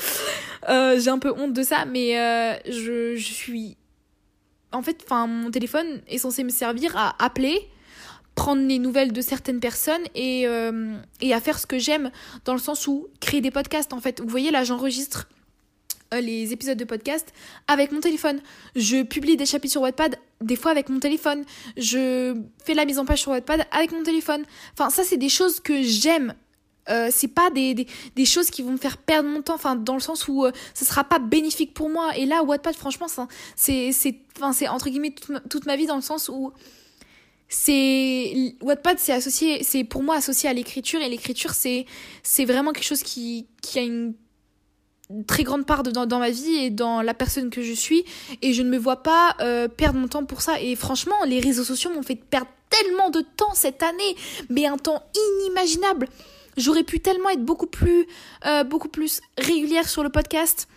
euh, 0.68 0.98
j'ai 0.98 1.10
un 1.10 1.20
peu 1.20 1.30
honte 1.30 1.52
de 1.52 1.62
ça, 1.62 1.84
mais 1.84 2.14
je 2.68 3.16
suis 3.16 3.76
en 4.76 4.82
fait, 4.82 5.02
enfin, 5.04 5.26
mon 5.26 5.50
téléphone 5.50 6.00
est 6.08 6.18
censé 6.18 6.44
me 6.44 6.50
servir 6.50 6.96
à 6.96 7.22
appeler, 7.24 7.68
prendre 8.34 8.66
les 8.66 8.78
nouvelles 8.78 9.12
de 9.12 9.20
certaines 9.20 9.60
personnes 9.60 10.02
et, 10.14 10.46
euh, 10.46 10.96
et 11.20 11.32
à 11.32 11.40
faire 11.40 11.58
ce 11.58 11.66
que 11.66 11.78
j'aime, 11.78 12.10
dans 12.44 12.52
le 12.52 12.60
sens 12.60 12.86
où 12.86 13.08
créer 13.20 13.40
des 13.40 13.50
podcasts, 13.50 13.92
en 13.92 14.00
fait. 14.00 14.20
Vous 14.20 14.28
voyez, 14.28 14.50
là, 14.50 14.64
j'enregistre 14.64 15.28
euh, 16.14 16.20
les 16.20 16.52
épisodes 16.52 16.78
de 16.78 16.84
podcast 16.84 17.32
avec 17.66 17.90
mon 17.90 18.00
téléphone. 18.00 18.40
Je 18.76 19.02
publie 19.02 19.36
des 19.36 19.46
chapitres 19.46 19.72
sur 19.72 19.82
Wattpad 19.82 20.16
des 20.40 20.56
fois 20.56 20.70
avec 20.70 20.88
mon 20.88 21.00
téléphone. 21.00 21.44
Je 21.76 22.36
fais 22.64 22.74
la 22.74 22.84
mise 22.84 22.98
en 22.98 23.04
page 23.04 23.22
sur 23.22 23.32
Wattpad 23.32 23.66
avec 23.72 23.92
mon 23.92 24.02
téléphone. 24.02 24.44
Enfin, 24.74 24.90
ça, 24.90 25.02
c'est 25.02 25.16
des 25.16 25.28
choses 25.28 25.58
que 25.58 25.82
j'aime 25.82 26.34
euh, 26.88 27.08
c'est 27.10 27.28
pas 27.28 27.50
des, 27.50 27.74
des, 27.74 27.86
des, 28.14 28.24
choses 28.24 28.50
qui 28.50 28.62
vont 28.62 28.72
me 28.72 28.76
faire 28.76 28.96
perdre 28.98 29.28
mon 29.28 29.42
temps 29.42 29.54
enfin 29.54 29.74
dans 29.74 29.94
le 29.94 30.00
sens 30.00 30.28
où 30.28 30.44
euh, 30.44 30.52
ce 30.74 30.84
sera 30.84 31.04
pas 31.04 31.18
bénéfique 31.18 31.74
pour 31.74 31.88
moi. 31.88 32.16
Et 32.16 32.26
là 32.26 32.42
Wattpad 32.42 32.74
franchement 32.74 33.06
c'est 33.56 33.92
c'est 33.92 34.68
entre 34.68 34.88
guillemets 34.88 35.10
toute 35.10 35.28
ma, 35.28 35.40
toute 35.40 35.66
ma, 35.66 35.76
vie 35.76 35.86
dans 35.86 35.96
le 35.96 36.02
sens 36.02 36.28
où 36.28 36.52
c'est 37.48 38.54
Wattpad 38.60 38.98
c'est 38.98 39.12
associé 39.12 39.64
c'est 39.64 39.84
pour 39.84 40.02
moi 40.02 40.16
associé 40.16 40.48
à 40.48 40.52
l'écriture 40.52 41.00
et 41.00 41.08
l'écriture 41.08 41.54
c'est 41.54 41.86
c'est 42.22 42.44
vraiment 42.44 42.72
quelque 42.72 42.84
chose 42.86 43.02
qui 43.02 43.46
qui 43.62 43.78
a 43.78 43.82
une 43.82 44.14
très 45.26 45.44
grande 45.44 45.66
part 45.66 45.84
de, 45.84 45.90
dans, 45.92 46.06
dans, 46.06 46.18
ma 46.18 46.30
vie 46.30 46.56
et 46.56 46.70
dans 46.70 47.00
la 47.00 47.14
personne 47.14 47.48
que 47.48 47.62
je 47.62 47.72
suis. 47.72 48.04
Et 48.42 48.52
je 48.52 48.62
ne 48.62 48.70
me 48.70 48.76
vois 48.76 49.04
pas 49.04 49.36
euh, 49.40 49.68
perdre 49.68 50.00
mon 50.00 50.08
temps 50.08 50.24
pour 50.24 50.42
ça. 50.42 50.60
Et 50.60 50.76
franchement 50.76 51.16
les 51.26 51.40
réseaux 51.40 51.64
sociaux 51.64 51.90
m'ont 51.92 52.02
fait 52.02 52.16
perdre 52.16 52.48
tellement 52.70 53.10
de 53.10 53.20
temps 53.20 53.54
cette 53.54 53.82
année 53.82 54.16
mais 54.48 54.66
un 54.66 54.76
temps 54.76 55.02
inimaginable 55.14 56.08
J'aurais 56.56 56.84
pu 56.84 57.00
tellement 57.00 57.30
être 57.30 57.44
beaucoup 57.44 57.66
plus, 57.66 58.06
euh, 58.46 58.64
beaucoup 58.64 58.88
plus 58.88 59.20
régulière 59.38 59.88
sur 59.88 60.02
le 60.02 60.08
podcast 60.08 60.68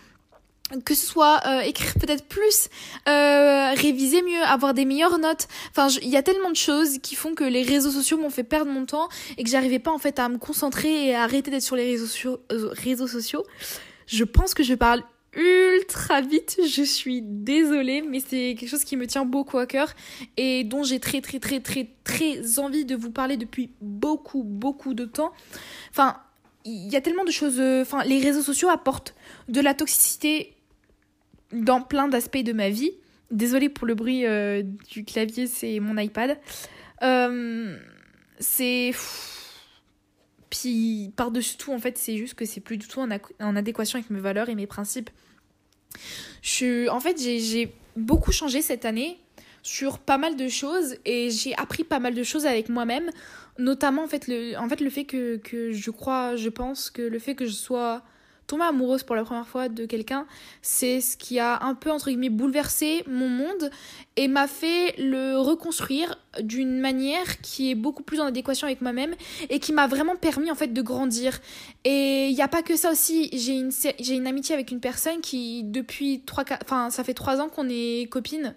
que 0.84 0.94
ce 0.94 1.04
soit 1.04 1.40
euh, 1.46 1.60
écrire 1.62 1.94
peut-être 1.94 2.24
plus, 2.26 2.68
euh, 3.08 3.72
réviser 3.74 4.22
mieux, 4.22 4.40
avoir 4.44 4.72
des 4.72 4.84
meilleures 4.84 5.18
notes. 5.18 5.48
Enfin, 5.70 5.88
il 6.00 6.08
y 6.08 6.16
a 6.16 6.22
tellement 6.22 6.50
de 6.50 6.56
choses 6.56 6.98
qui 6.98 7.16
font 7.16 7.34
que 7.34 7.42
les 7.42 7.62
réseaux 7.62 7.90
sociaux 7.90 8.18
m'ont 8.18 8.30
fait 8.30 8.44
perdre 8.44 8.70
mon 8.70 8.86
temps 8.86 9.08
et 9.36 9.42
que 9.42 9.50
j'arrivais 9.50 9.80
pas 9.80 9.90
en 9.90 9.98
fait 9.98 10.20
à 10.20 10.28
me 10.28 10.38
concentrer 10.38 11.08
et 11.08 11.14
à 11.16 11.24
arrêter 11.24 11.50
d'être 11.50 11.64
sur 11.64 11.74
les 11.74 11.90
réseaux 11.90 12.06
sociaux, 12.06 12.40
réseaux 12.50 13.08
sociaux. 13.08 13.44
Je 14.06 14.22
pense 14.22 14.54
que 14.54 14.62
je 14.62 14.74
parle 14.74 15.02
ultra 15.34 16.20
vite. 16.20 16.60
Je 16.66 16.82
suis 16.82 17.22
désolée, 17.22 18.02
mais 18.02 18.20
c'est 18.20 18.54
quelque 18.58 18.68
chose 18.68 18.84
qui 18.84 18.96
me 18.96 19.06
tient 19.06 19.24
beaucoup 19.24 19.58
à 19.58 19.66
cœur 19.66 19.94
et 20.36 20.64
dont 20.64 20.82
j'ai 20.82 21.00
très 21.00 21.20
très 21.20 21.38
très 21.38 21.60
très 21.60 21.88
très 22.04 22.58
envie 22.58 22.84
de 22.84 22.96
vous 22.96 23.10
parler 23.10 23.36
depuis 23.36 23.70
beaucoup 23.80 24.42
beaucoup 24.42 24.94
de 24.94 25.04
temps. 25.04 25.32
Enfin, 25.90 26.16
il 26.64 26.88
y 26.92 26.96
a 26.96 27.00
tellement 27.00 27.24
de 27.24 27.30
choses. 27.30 27.60
euh, 27.60 27.82
Enfin, 27.82 28.02
les 28.04 28.20
réseaux 28.20 28.42
sociaux 28.42 28.68
apportent 28.68 29.14
de 29.48 29.60
la 29.60 29.74
toxicité 29.74 30.54
dans 31.52 31.80
plein 31.80 32.08
d'aspects 32.08 32.38
de 32.42 32.52
ma 32.52 32.70
vie. 32.70 32.92
Désolée 33.30 33.68
pour 33.68 33.86
le 33.86 33.94
bruit 33.94 34.26
euh, 34.26 34.62
du 34.90 35.04
clavier, 35.04 35.46
c'est 35.46 35.78
mon 35.80 35.96
iPad. 35.96 36.38
Euh, 37.02 37.76
c'est. 38.38 38.92
Puis 40.50 41.12
par-dessus 41.16 41.56
tout, 41.56 41.72
en 41.72 41.78
fait, 41.78 41.96
c'est 41.96 42.16
juste 42.16 42.34
que 42.34 42.44
c'est 42.44 42.60
plus 42.60 42.76
du 42.76 42.88
tout 42.88 43.00
en, 43.00 43.08
en 43.40 43.56
adéquation 43.56 43.98
avec 43.98 44.10
mes 44.10 44.20
valeurs 44.20 44.48
et 44.48 44.54
mes 44.54 44.66
principes. 44.66 45.10
Je. 46.42 46.88
En 46.88 47.00
fait, 47.00 47.20
j'ai- 47.20 47.40
j'ai 47.40 47.72
beaucoup 47.96 48.32
changé 48.32 48.62
cette 48.62 48.84
année 48.84 49.18
sur 49.62 49.98
pas 49.98 50.18
mal 50.18 50.36
de 50.36 50.48
choses 50.48 50.96
et 51.04 51.30
j'ai 51.30 51.54
appris 51.56 51.84
pas 51.84 51.98
mal 52.00 52.14
de 52.14 52.22
choses 52.22 52.46
avec 52.46 52.68
moi-même. 52.68 53.10
Notamment, 53.58 54.04
en 54.04 54.08
fait, 54.08 54.26
le, 54.26 54.56
en 54.58 54.68
fait, 54.68 54.80
le 54.80 54.90
fait 54.90 55.04
que, 55.04 55.36
que 55.36 55.72
je 55.72 55.90
crois, 55.90 56.36
je 56.36 56.48
pense 56.48 56.90
que 56.90 57.02
le 57.02 57.18
fait 57.18 57.34
que 57.34 57.44
je 57.46 57.52
sois 57.52 58.02
tombée 58.50 58.64
amoureuse 58.64 59.04
pour 59.04 59.14
la 59.14 59.22
première 59.22 59.46
fois 59.46 59.68
de 59.68 59.86
quelqu'un, 59.86 60.26
c'est 60.60 61.00
ce 61.00 61.16
qui 61.16 61.38
a 61.38 61.62
un 61.62 61.74
peu, 61.74 61.90
entre 61.90 62.08
guillemets, 62.08 62.30
bouleversé 62.30 63.04
mon 63.06 63.28
monde 63.28 63.70
et 64.16 64.26
m'a 64.26 64.48
fait 64.48 64.94
le 64.98 65.38
reconstruire 65.38 66.18
d'une 66.40 66.80
manière 66.80 67.40
qui 67.42 67.70
est 67.70 67.76
beaucoup 67.76 68.02
plus 68.02 68.20
en 68.20 68.26
adéquation 68.26 68.66
avec 68.66 68.80
moi-même 68.80 69.14
et 69.50 69.60
qui 69.60 69.72
m'a 69.72 69.86
vraiment 69.86 70.16
permis, 70.16 70.50
en 70.50 70.56
fait, 70.56 70.72
de 70.72 70.82
grandir. 70.82 71.38
Et 71.84 72.28
il 72.28 72.34
n'y 72.34 72.42
a 72.42 72.48
pas 72.48 72.62
que 72.62 72.76
ça 72.76 72.90
aussi. 72.90 73.30
J'ai 73.32 73.54
une, 73.54 73.70
j'ai 74.00 74.14
une 74.14 74.26
amitié 74.26 74.52
avec 74.54 74.72
une 74.72 74.80
personne 74.80 75.20
qui, 75.20 75.62
depuis 75.62 76.22
3, 76.26 76.44
enfin, 76.64 76.90
ça 76.90 77.04
fait 77.04 77.14
trois 77.14 77.40
ans 77.40 77.48
qu'on 77.48 77.68
est 77.68 78.10
copines, 78.10 78.54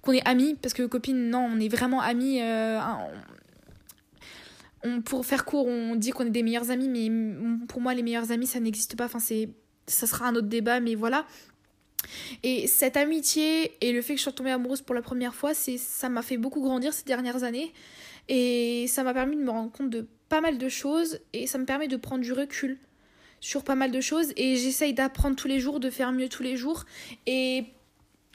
qu'on 0.00 0.12
est 0.12 0.26
amies, 0.26 0.54
parce 0.54 0.72
que 0.72 0.84
copines, 0.86 1.28
non, 1.28 1.46
on 1.52 1.60
est 1.60 1.68
vraiment 1.68 2.00
amies. 2.00 2.40
euh, 2.40 2.80
pour 5.04 5.24
faire 5.26 5.44
court, 5.44 5.66
on 5.66 5.96
dit 5.96 6.10
qu'on 6.10 6.26
est 6.26 6.30
des 6.30 6.42
meilleurs 6.42 6.70
amis, 6.70 6.88
mais 6.88 7.66
pour 7.68 7.80
moi, 7.80 7.94
les 7.94 8.02
meilleurs 8.02 8.30
amis, 8.32 8.46
ça 8.46 8.60
n'existe 8.60 8.96
pas. 8.96 9.06
Enfin, 9.06 9.18
c'est, 9.18 9.48
ça 9.86 10.06
sera 10.06 10.26
un 10.26 10.34
autre 10.34 10.48
débat, 10.48 10.80
mais 10.80 10.94
voilà. 10.94 11.26
Et 12.42 12.66
cette 12.66 12.96
amitié 12.96 13.72
et 13.80 13.92
le 13.92 14.02
fait 14.02 14.14
que 14.14 14.18
je 14.18 14.24
sois 14.24 14.32
tombée 14.32 14.50
amoureuse 14.50 14.82
pour 14.82 14.94
la 14.94 15.02
première 15.02 15.34
fois, 15.34 15.54
c'est, 15.54 15.78
ça 15.78 16.08
m'a 16.08 16.22
fait 16.22 16.36
beaucoup 16.36 16.60
grandir 16.60 16.92
ces 16.92 17.04
dernières 17.04 17.42
années. 17.42 17.72
Et 18.28 18.86
ça 18.88 19.04
m'a 19.04 19.14
permis 19.14 19.36
de 19.36 19.42
me 19.42 19.50
rendre 19.50 19.70
compte 19.70 19.90
de 19.90 20.06
pas 20.28 20.40
mal 20.40 20.58
de 20.58 20.68
choses 20.68 21.20
et 21.32 21.46
ça 21.46 21.58
me 21.58 21.64
permet 21.64 21.88
de 21.88 21.96
prendre 21.96 22.22
du 22.22 22.32
recul 22.32 22.78
sur 23.40 23.62
pas 23.62 23.74
mal 23.76 23.92
de 23.92 24.00
choses 24.00 24.32
et 24.36 24.56
j'essaye 24.56 24.92
d'apprendre 24.92 25.36
tous 25.36 25.46
les 25.46 25.60
jours, 25.60 25.78
de 25.78 25.90
faire 25.90 26.10
mieux 26.12 26.28
tous 26.28 26.42
les 26.42 26.56
jours 26.56 26.84
et 27.26 27.66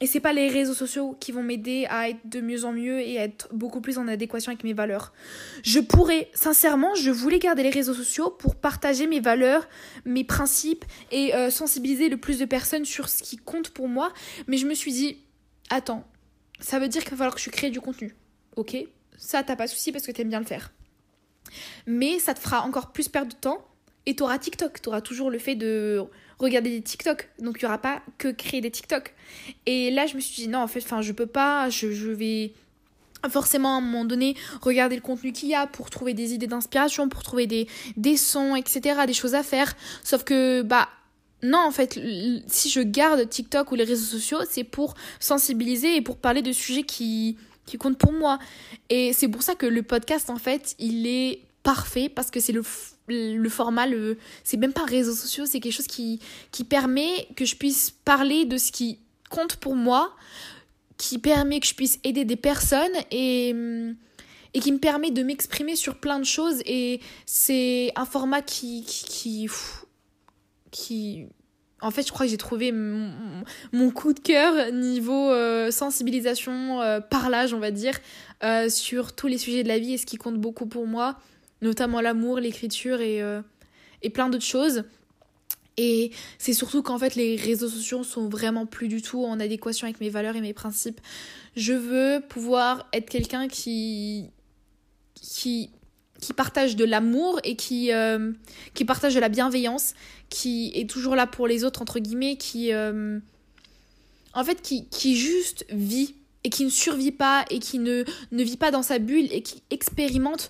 et 0.02 0.08
c'est 0.08 0.20
pas 0.20 0.34
les 0.34 0.50
réseaux 0.50 0.74
sociaux 0.74 1.16
qui 1.20 1.32
vont 1.32 1.44
m'aider 1.44 1.86
à 1.88 2.10
être 2.10 2.20
de 2.26 2.42
mieux 2.42 2.66
en 2.66 2.74
mieux 2.74 3.00
et 3.00 3.20
à 3.20 3.24
être 3.24 3.48
beaucoup 3.54 3.82
plus 3.82 4.00
en 4.00 4.08
adéquation 4.08 4.52
avec 4.52 4.64
mes 4.64 4.74
valeurs. 4.74 5.14
Je 5.64 5.80
pourrais, 5.80 6.30
sincèrement, 6.34 6.96
je 6.96 7.12
voulais 7.12 7.38
garder 7.38 7.62
les 7.62 7.70
réseaux 7.70 7.94
sociaux 7.94 8.32
pour 8.32 8.56
partager 8.56 9.06
mes 9.06 9.20
valeurs, 9.20 9.68
mes 10.06 10.24
principes 10.24 10.86
et 11.12 11.36
euh, 11.36 11.52
sensibiliser 11.52 12.10
le 12.10 12.18
plus 12.18 12.40
de 12.40 12.46
personnes 12.46 12.84
sur 12.84 13.10
ce 13.10 13.22
qui 13.22 13.38
compte 13.38 13.70
pour 13.70 13.88
moi. 13.88 14.12
Mais 14.48 14.58
je 14.58 14.66
me 14.66 14.74
suis 14.74 14.92
dit, 14.92 15.18
attends, 15.70 16.04
ça 16.60 16.80
veut 16.80 16.88
dire 16.88 17.04
qu'il 17.04 17.12
va 17.12 17.18
falloir 17.18 17.36
que 17.36 17.42
je 17.42 17.52
crée 17.52 17.70
du 17.70 17.80
contenu. 17.80 18.16
Ok? 18.56 18.76
Ça, 19.18 19.44
t'as 19.44 19.56
pas 19.56 19.66
de 19.66 19.70
souci 19.70 19.92
parce 19.92 20.08
que 20.08 20.12
t'aimes 20.12 20.30
bien 20.30 20.40
le 20.40 20.48
faire. 20.48 20.74
Mais 21.86 22.18
ça 22.18 22.34
te 22.34 22.40
fera 22.40 22.64
encore 22.64 22.92
plus 22.92 23.08
perdre 23.08 23.34
de 23.36 23.40
temps 23.40 23.64
et 24.06 24.16
t'auras 24.16 24.38
TikTok. 24.38 24.82
T'auras 24.82 25.02
toujours 25.02 25.30
le 25.30 25.40
fait 25.40 25.56
de 25.56 26.04
regarder 26.40 26.70
des 26.70 26.82
TikTok. 26.82 27.30
Donc 27.40 27.58
il 27.60 27.64
y 27.64 27.66
aura 27.66 27.78
pas 27.78 28.02
que 28.18 28.30
créer 28.30 28.62
des 28.62 28.72
TikTok. 28.72 29.14
Et 29.66 29.92
là, 29.92 30.06
je 30.08 30.16
me 30.16 30.20
suis 30.20 30.44
dit, 30.44 30.48
non, 30.48 30.60
en 30.60 30.68
fait, 30.68 30.80
enfin, 30.80 31.02
je 31.02 31.12
peux 31.12 31.28
pas, 31.28 31.70
je, 31.70 31.92
je 31.92 32.10
vais 32.10 32.54
forcément 33.30 33.76
à 33.76 33.78
un 33.78 33.82
moment 33.82 34.06
donné 34.06 34.36
regarder 34.62 34.96
le 34.96 35.02
contenu 35.02 35.32
qu'il 35.32 35.50
y 35.50 35.56
a 35.56 35.68
pour 35.68 35.90
trouver 35.90 36.14
des 36.14 36.34
idées 36.34 36.48
d'inspiration, 36.48 37.08
pour 37.10 37.24
trouver 37.24 37.46
des, 37.46 37.68
des 37.98 38.18
sons, 38.18 38.56
etc., 38.56 39.02
des 39.06 39.14
choses 39.14 39.36
à 39.36 39.44
faire. 39.44 39.74
Sauf 40.04 40.24
que, 40.24 40.64
bah, 40.64 40.90
non, 41.44 41.60
en 41.60 41.72
fait, 41.72 42.00
si 42.48 42.70
je 42.70 42.82
garde 42.82 43.28
TikTok 43.28 43.72
ou 43.72 43.76
les 43.76 43.84
réseaux 43.84 44.18
sociaux, 44.18 44.40
c'est 44.50 44.64
pour 44.64 44.96
sensibiliser 45.20 45.96
et 45.96 46.02
pour 46.02 46.18
parler 46.18 46.42
de 46.42 46.52
sujets 46.52 46.84
qui, 46.84 47.38
qui 47.66 47.78
comptent 47.78 47.98
pour 47.98 48.14
moi. 48.14 48.40
Et 48.90 49.14
c'est 49.14 49.28
pour 49.28 49.44
ça 49.44 49.56
que 49.56 49.66
le 49.66 49.84
podcast, 49.84 50.30
en 50.30 50.38
fait, 50.38 50.76
il 50.80 51.08
est 51.08 51.42
parfait 51.64 52.10
parce 52.10 52.32
que 52.32 52.40
c'est 52.40 52.54
le, 52.54 52.64
le 53.08 53.50
format, 53.50 53.88
le, 53.88 54.18
c'est 54.44 54.58
même 54.58 54.74
pas 54.74 54.86
réseaux 54.86 55.16
sociaux, 55.16 55.46
c'est 55.46 55.60
quelque 55.60 55.74
chose 55.74 55.88
qui, 55.88 56.20
qui 56.52 56.64
permet 56.64 57.28
que 57.36 57.46
je 57.46 57.56
puisse 57.56 57.92
parler 58.04 58.46
de 58.46 58.58
ce 58.58 58.72
qui 58.72 59.00
compte 59.30 59.56
pour 59.56 59.76
moi, 59.76 60.16
qui 60.98 61.18
permet 61.18 61.60
que 61.60 61.68
je 61.68 61.74
puisse 61.74 62.00
aider 62.04 62.26
des 62.26 62.36
personnes 62.36 62.92
et, 63.10 63.56
et 64.54 64.60
qui 64.60 64.72
me 64.72 64.78
permet 64.78 65.12
de 65.12 65.24
m'exprimer 65.24 65.76
sur 65.76 65.96
plein 66.00 66.20
de 66.20 66.26
choses. 66.26 66.62
Et 66.66 67.00
c'est 67.26 67.92
un 67.96 68.06
format 68.06 68.42
qui, 68.42 68.84
qui, 68.86 69.50
qui, 70.70 71.26
en 71.82 71.90
fait, 71.90 72.06
je 72.06 72.12
crois 72.12 72.28
que 72.28 72.32
j'ai 72.32 72.38
trouvé 72.38 72.72
mon, 72.72 73.12
mon 73.72 73.90
coup 73.90 74.14
de 74.14 74.20
cœur 74.20 74.72
niveau 74.72 75.32
euh, 75.32 75.72
sensibilisation, 75.72 76.82
euh, 76.82 77.00
parlage, 77.00 77.54
on 77.54 77.60
va 77.60 77.72
dire, 77.72 77.98
euh, 78.44 78.70
sur 78.70 79.14
tous 79.14 79.28
les 79.28 79.40
sujets 79.40 79.64
de 79.64 79.68
la 79.68 79.80
vie 79.80 79.94
et 79.94 79.98
ce 79.98 80.06
qui 80.06 80.18
compte 80.18 80.38
beaucoup 80.38 80.68
pour 80.68 80.86
moi, 80.86 81.18
notamment 81.62 82.02
l'amour, 82.02 82.40
l'écriture 82.40 83.02
et, 83.02 83.22
euh, 83.22 83.42
et 84.02 84.10
plein 84.10 84.30
d'autres 84.30 84.46
choses. 84.46 84.84
Et 85.78 86.12
c'est 86.38 86.54
surtout 86.54 86.84
qu'en 86.84 86.98
fait, 86.98 87.16
les 87.16 87.36
réseaux 87.36 87.70
sociaux 87.70 88.04
sont 88.04 88.28
vraiment 88.28 88.66
plus 88.66 88.88
du 88.88 89.02
tout 89.02 89.24
en 89.24 89.40
adéquation 89.40 89.86
avec 89.86 90.02
mes 90.02 90.10
valeurs 90.10 90.36
et 90.36 90.42
mes 90.42 90.54
principes. 90.54 91.00
Je 91.56 91.74
veux 91.74 92.22
pouvoir 92.28 92.88
être 92.94 93.10
quelqu'un 93.10 93.48
qui, 93.48 94.30
qui, 95.16 95.72
qui 96.20 96.34
partage 96.34 96.76
de 96.76 96.86
l'amour 96.86 97.40
et 97.44 97.56
qui, 97.56 97.94
euh, 97.94 98.32
qui 98.74 98.86
partage 98.86 99.16
de 99.16 99.20
la 99.20 99.30
bienveillance, 99.30 99.94
qui 100.30 100.72
est 100.76 100.90
toujours 100.90 101.16
là 101.16 101.26
pour 101.26 101.48
les 101.48 101.64
autres, 101.64 101.82
entre 101.82 102.00
guillemets, 102.00 102.36
qui, 102.36 102.74
euh, 102.74 103.20
en 104.34 104.44
fait, 104.44 104.62
qui, 104.62 104.88
qui 104.90 105.16
juste 105.16 105.66
vit 105.70 106.16
et 106.44 106.50
qui 106.50 106.66
ne 106.66 106.70
survit 106.70 107.12
pas 107.12 107.46
et 107.50 107.60
qui 107.60 107.80
ne, 107.80 108.04
ne 108.32 108.44
vit 108.44 108.58
pas 108.58 108.72
dans 108.72 108.84
sa 108.84 109.00
bulle 109.00 109.28
et 109.32 109.42
qui 109.42 109.62
expérimente 109.70 110.50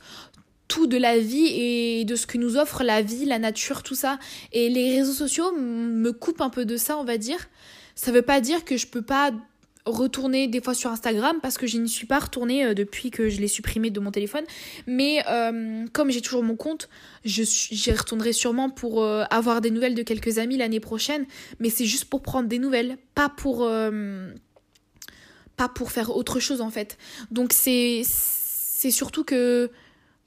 tout 0.72 0.88
de 0.88 0.96
la 0.96 1.18
vie 1.20 1.48
et 1.48 2.06
de 2.06 2.16
ce 2.16 2.26
que 2.26 2.38
nous 2.38 2.56
offre 2.56 2.82
la 2.82 3.02
vie, 3.02 3.26
la 3.26 3.40
nature, 3.40 3.84
tout 3.84 3.94
ça. 3.94 4.20
Et 4.54 4.70
les 4.70 4.96
réseaux 4.96 5.12
sociaux 5.12 5.52
me 5.52 6.12
coupent 6.12 6.40
un 6.40 6.50
peu 6.50 6.64
de 6.64 6.78
ça, 6.78 6.98
on 6.98 7.04
va 7.04 7.18
dire. 7.18 7.50
Ça 7.94 8.14
veut 8.14 8.22
pas 8.22 8.40
dire 8.40 8.64
que 8.64 8.78
je 8.78 8.88
peux 8.88 9.02
pas 9.02 9.32
retourner 9.86 10.48
des 10.48 10.62
fois 10.62 10.74
sur 10.74 10.90
Instagram 10.90 11.40
parce 11.42 11.58
que 11.58 11.68
je 11.68 11.78
n'y 11.78 11.90
suis 11.90 12.08
pas 12.08 12.20
retournée 12.20 12.64
euh, 12.64 12.74
depuis 12.74 13.12
que 13.12 13.28
je 13.28 13.42
l'ai 13.42 13.50
supprimé 13.50 13.90
de 13.90 14.00
mon 14.00 14.12
téléphone. 14.12 14.46
Mais 14.88 15.22
euh, 15.28 15.86
comme 15.92 16.10
j'ai 16.10 16.22
toujours 16.22 16.42
mon 16.42 16.56
compte, 16.56 16.88
j'y 17.26 17.92
retournerai 17.92 18.32
sûrement 18.32 18.70
pour 18.70 19.04
euh, 19.04 19.26
avoir 19.30 19.60
des 19.60 19.72
nouvelles 19.72 19.96
de 19.96 20.04
quelques 20.04 20.38
amis 20.38 20.56
l'année 20.56 20.80
prochaine. 20.80 21.26
Mais 21.60 21.70
c'est 21.70 21.86
juste 21.86 22.06
pour 22.06 22.22
prendre 22.22 22.48
des 22.48 22.60
nouvelles, 22.60 22.98
pas 23.14 23.28
pour... 23.28 23.70
pas 25.58 25.68
pour 25.68 25.92
faire 25.92 26.16
autre 26.16 26.40
chose 26.40 26.62
en 26.62 26.70
fait. 26.70 26.98
Donc 27.30 27.52
c'est 27.52 28.04
c'est 28.06 28.90
surtout 28.90 29.26
que 29.26 29.70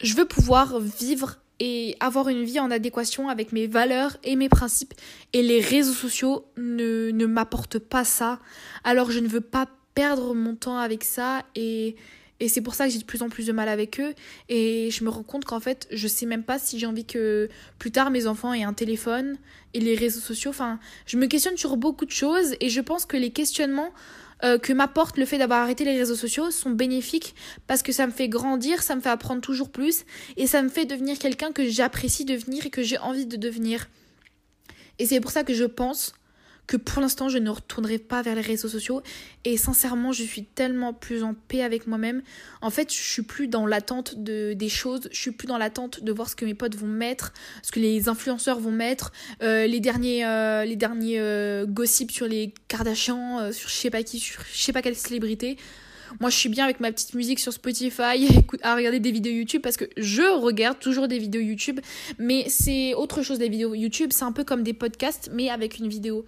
je 0.01 0.15
veux 0.15 0.27
pouvoir 0.27 0.81
vivre 0.81 1.37
et 1.61 1.97
avoir 2.01 2.29
une 2.29 2.45
vie 2.45 2.59
en 2.59 2.71
adéquation 2.71 3.29
avec 3.29 3.53
mes 3.53 3.67
valeurs 3.67 4.17
et 4.25 4.37
mes 4.37 4.49
principes. 4.49 4.95
Et 5.33 5.43
les 5.43 5.61
réseaux 5.61 5.93
sociaux 5.93 6.47
ne, 6.57 7.11
ne 7.11 7.27
m'apportent 7.27 7.79
pas 7.79 8.05
ça. 8.05 8.41
Alors 8.83 9.11
je 9.11 9.21
ne 9.21 9.29
veux 9.29 9.41
pas 9.41 9.67
perdre 9.95 10.35
mon 10.35 10.57
temps 10.57 10.79
avec 10.79 11.05
ça. 11.05 11.45
Et, 11.55 11.95
et 12.41 12.49
c'est 12.49 12.61
pour 12.61 12.75
ça 12.75 12.87
que 12.87 12.93
j'ai 12.93 12.99
de 12.99 13.05
plus 13.05 13.23
en 13.23 13.29
plus 13.29 13.47
de 13.47 13.53
mal 13.53 13.69
avec 13.69 14.01
eux. 14.01 14.15
Et 14.49 14.91
je 14.91 15.05
me 15.05 15.11
rends 15.11 15.23
compte 15.23 15.45
qu'en 15.45 15.61
fait, 15.61 15.87
je 15.93 16.09
sais 16.09 16.27
même 16.27 16.43
pas 16.43 16.59
si 16.59 16.79
j'ai 16.79 16.87
envie 16.87 17.05
que 17.05 17.49
plus 17.79 17.93
tard 17.93 18.11
mes 18.11 18.27
enfants 18.27 18.53
aient 18.53 18.65
un 18.65 18.73
téléphone 18.73 19.39
et 19.75 19.81
les 19.81 19.95
réseaux 19.95 20.21
sociaux. 20.21 20.51
Enfin, 20.51 20.81
je 21.07 21.17
me 21.17 21.27
questionne 21.27 21.57
sur 21.57 21.77
beaucoup 21.77 22.05
de 22.05 22.11
choses. 22.11 22.57
Et 22.61 22.69
je 22.69 22.81
pense 22.81 23.07
que 23.07 23.17
les 23.17 23.31
questionnements 23.31 23.93
euh, 24.45 24.59
que 24.59 24.73
m'apporte 24.73 25.17
le 25.17 25.25
fait 25.25 25.39
d'avoir 25.39 25.61
arrêté 25.61 25.85
les 25.85 25.97
réseaux 25.97 26.15
sociaux 26.15 26.51
sont 26.51 26.71
bénéfiques 26.71 27.35
parce 27.67 27.83
que 27.83 27.93
ça 27.93 28.07
me 28.07 28.13
fait 28.13 28.29
grandir, 28.29 28.83
ça 28.83 28.95
me 28.95 29.01
fait 29.01 29.09
apprendre 29.09 29.41
toujours 29.41 29.71
plus 29.71 30.05
et 30.37 30.47
ça 30.47 30.63
me 30.63 30.69
fait 30.69 30.85
devenir 30.85 31.19
quelqu'un 31.19 31.51
que 31.53 31.69
j'apprécie 31.69 32.25
devenir 32.25 32.67
et 32.67 32.71
que 32.71 32.83
j'ai 32.83 32.99
envie 32.99 33.27
de 33.27 33.37
devenir. 33.37 33.89
Et 34.99 35.07
c'est 35.07 35.21
pour 35.21 35.31
ça 35.31 35.45
que 35.45 35.55
je 35.55 35.65
pense 35.65 36.15
que 36.67 36.77
pour 36.77 37.03
l'instant 37.03 37.29
je 37.29 37.39
ne 37.39 37.51
retournerai 37.51 37.99
pas 37.99 38.23
vers 38.23 38.35
les 38.35 38.41
réseaux 38.41 38.69
sociaux 38.69 39.03
et 39.45 39.57
sincèrement 39.57 40.13
je 40.13 40.23
suis 40.23 40.45
tellement 40.45 40.93
plus 40.93 41.23
en 41.23 41.35
paix 41.35 41.63
avec 41.63 41.87
moi-même. 41.87 42.23
En 42.63 42.71
fait 42.71 42.93
je 42.93 42.99
suis 42.99 43.23
plus 43.23 43.49
dans 43.49 43.67
l'attente 43.67 44.23
de, 44.23 44.53
des 44.55 44.69
choses, 44.69 45.09
je 45.13 45.21
suis 45.21 45.33
plus 45.33 45.47
dans 45.47 45.59
l'attente 45.59 46.03
de 46.03 46.13
voir 46.13 46.29
ce 46.29 46.37
que 46.37 46.45
mes 46.45 46.55
potes 46.55 46.77
vont 46.77 46.87
mettre, 46.87 47.33
ce 47.63 47.73
que 47.73 47.81
les 47.81 48.09
influenceurs 48.09 48.61
vont 48.61 48.73
mettre, 48.73 49.13
euh, 49.43 49.67
les 49.67 49.81
derniers, 49.81 50.25
euh, 50.25 50.65
les 50.65 50.77
derniers 50.77 51.21
euh, 51.21 51.67
gossips 51.67 52.11
sur 52.11 52.27
les 52.27 52.55
Kardashians, 52.69 53.53
sur 53.53 53.69
je 53.69 53.75
sais 53.75 53.91
pas 53.91 54.03
qui, 54.03 54.19
sur 54.19 54.43
je 54.53 54.63
sais 54.63 54.73
pas 54.73 54.83
quelle 54.83 54.97
célébrité. 54.97 55.57
Moi, 56.21 56.31
je 56.31 56.37
suis 56.37 56.49
bien 56.49 56.65
avec 56.65 56.81
ma 56.81 56.93
petite 56.93 57.15
musique 57.15 57.41
sur 57.41 57.53
Spotify 57.53 58.29
à 58.63 58.77
regarder 58.77 59.01
des 59.01 59.11
vidéos 59.11 59.33
YouTube 59.33 59.63
parce 59.63 59.77
que 59.77 59.87
je 59.97 60.23
regarde 60.23 60.79
toujours 60.79 61.09
des 61.09 61.19
vidéos 61.19 61.41
YouTube, 61.41 61.81
mais 62.19 62.45
c'est 62.49 62.95
autre 62.95 63.23
chose 63.23 63.39
des 63.39 63.49
vidéos 63.49 63.75
YouTube. 63.75 64.11
C'est 64.13 64.25
un 64.25 64.33
peu 64.33 64.45
comme 64.45 64.63
des 64.63 64.75
podcasts, 64.75 65.31
mais 65.33 65.51
avec 65.51 65.79
une 65.79 65.89
vidéo. 65.89 66.25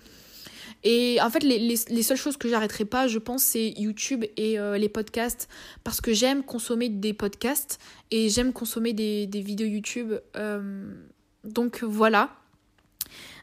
Et 0.88 1.18
en 1.20 1.30
fait, 1.30 1.42
les, 1.42 1.58
les, 1.58 2.02
seules 2.04 2.16
choses 2.16 2.36
que 2.36 2.48
j'arrêterai 2.48 2.84
pas, 2.84 3.08
je 3.08 3.18
pense, 3.18 3.42
c'est 3.42 3.70
YouTube 3.70 4.24
et 4.36 4.56
euh, 4.56 4.78
les 4.78 4.88
podcasts. 4.88 5.48
Parce 5.82 6.00
que 6.00 6.12
j'aime 6.12 6.44
consommer 6.44 6.88
des 6.88 7.12
podcasts 7.12 7.80
et 8.12 8.28
j'aime 8.28 8.52
consommer 8.52 8.92
des, 8.92 9.26
des, 9.26 9.40
vidéos 9.40 9.66
YouTube. 9.66 10.12
Euh, 10.36 10.94
donc 11.42 11.82
voilà. 11.82 12.30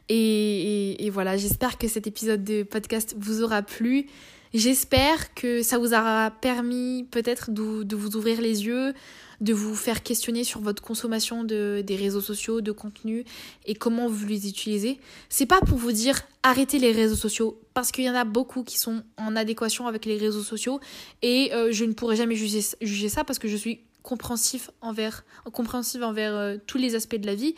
Et, 0.08 1.04
et, 1.04 1.10
voilà, 1.10 1.36
j'espère 1.36 1.76
que 1.76 1.86
cet 1.86 2.06
épisode 2.06 2.44
de 2.44 2.62
podcast 2.62 3.14
vous 3.18 3.42
aura 3.42 3.60
plu. 3.60 4.06
J'espère 4.54 5.34
que 5.34 5.62
ça 5.62 5.78
vous 5.78 5.94
aura 5.94 6.30
permis 6.30 7.08
peut-être 7.10 7.50
de, 7.50 7.96
vous 7.96 8.16
ouvrir 8.16 8.40
les 8.40 8.66
yeux, 8.66 8.94
de 9.40 9.52
vous 9.52 9.74
faire 9.74 10.04
questionner 10.04 10.44
sur 10.44 10.60
votre 10.60 10.80
consommation 10.80 11.42
de, 11.42 11.82
des 11.84 11.96
réseaux 11.96 12.20
sociaux, 12.20 12.60
de 12.60 12.70
contenu 12.70 13.24
et 13.66 13.74
comment 13.74 14.06
vous 14.06 14.26
les 14.28 14.48
utilisez. 14.48 15.00
C'est 15.28 15.46
pas 15.46 15.60
pour 15.60 15.76
vous 15.76 15.90
dire 15.90 16.22
arrêtez 16.44 16.78
les 16.78 16.92
réseaux 16.92 17.16
sociaux 17.16 17.60
parce 17.74 17.90
qu'il 17.90 18.04
y 18.04 18.10
en 18.10 18.14
a 18.14 18.22
beaucoup 18.22 18.62
qui 18.62 18.78
sont 18.78 19.02
en 19.16 19.34
adéquation 19.34 19.88
avec 19.88 20.06
les 20.06 20.16
réseaux 20.16 20.44
sociaux 20.44 20.78
et 21.22 21.52
euh, 21.52 21.72
je 21.72 21.84
ne 21.84 21.92
pourrais 21.92 22.14
jamais 22.14 22.36
juger, 22.36 22.60
juger 22.80 23.08
ça 23.08 23.24
parce 23.24 23.40
que 23.40 23.48
je 23.48 23.56
suis 23.56 23.80
compréhensif 24.04 24.70
envers, 24.82 25.24
compréhensive 25.52 26.04
envers 26.04 26.32
euh, 26.32 26.56
tous 26.64 26.78
les 26.78 26.94
aspects 26.94 27.16
de 27.16 27.26
la 27.26 27.34
vie. 27.34 27.56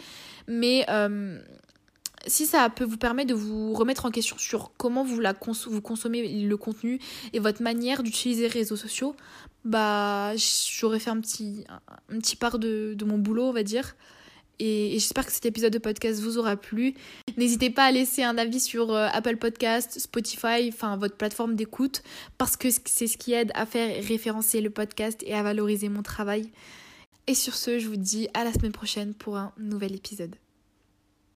Mais 0.49 0.87
euh, 0.89 1.43
si 2.27 2.47
ça 2.47 2.69
peut 2.71 2.85
vous 2.85 2.97
permettre 2.97 3.31
de 3.31 3.35
vous 3.35 3.73
remettre 3.75 4.07
en 4.07 4.11
question 4.11 4.37
sur 4.39 4.73
comment 4.77 5.05
vous, 5.05 5.21
la 5.21 5.35
consommez 5.35 6.43
le 6.43 6.57
contenu 6.57 6.99
et 7.33 7.39
votre 7.39 7.63
manière 7.63 8.03
d'utiliser 8.03 8.43
les 8.43 8.49
réseaux 8.49 8.77
sociaux, 8.77 9.15
bah 9.65 10.33
j'aurais 10.37 11.01
fait 11.01 11.11
un 11.11 11.21
petit, 11.21 11.65
un 12.09 12.19
petit 12.19 12.37
part 12.37 12.59
de, 12.59 12.95
de 12.95 13.05
mon 13.05 13.19
boulot, 13.19 13.45
on 13.45 13.53
va 13.53 13.63
dire. 13.63 13.95
Et, 14.59 14.93
j'espère 14.93 15.27
que 15.27 15.33
cet 15.33 15.45
épisode 15.45 15.73
de 15.73 15.79
podcast 15.79 16.21
vous 16.21 16.39
aura 16.39 16.57
plu. 16.57 16.95
N'hésitez 17.37 17.71
pas 17.71 17.85
à 17.85 17.91
laisser 17.91 18.23
un 18.23 18.39
avis 18.39 18.61
sur 18.61 18.93
euh, 18.93 19.09
Apple 19.13 19.37
Podcast, 19.37 19.99
Spotify, 19.99 20.69
enfin 20.69 20.97
votre 20.97 21.17
plateforme 21.17 21.55
d'écoute, 21.55 22.03
parce 22.39 22.57
que 22.57 22.69
c'est 22.71 23.07
ce 23.07 23.19
qui 23.19 23.33
aide 23.33 23.51
à 23.55 23.67
faire 23.67 24.03
référencer 24.05 24.61
le 24.61 24.71
podcast 24.71 25.23
et 25.27 25.35
à 25.35 25.43
valoriser 25.43 25.89
mon 25.89 26.03
travail. 26.03 26.51
Et 27.27 27.35
sur 27.35 27.55
ce, 27.55 27.79
je 27.79 27.89
vous 27.89 27.97
dis 27.97 28.29
à 28.35 28.45
la 28.45 28.53
semaine 28.53 28.73
prochaine 28.73 29.13
pour 29.13 29.37
un 29.37 29.53
nouvel 29.59 29.95
épisode. 29.95 30.37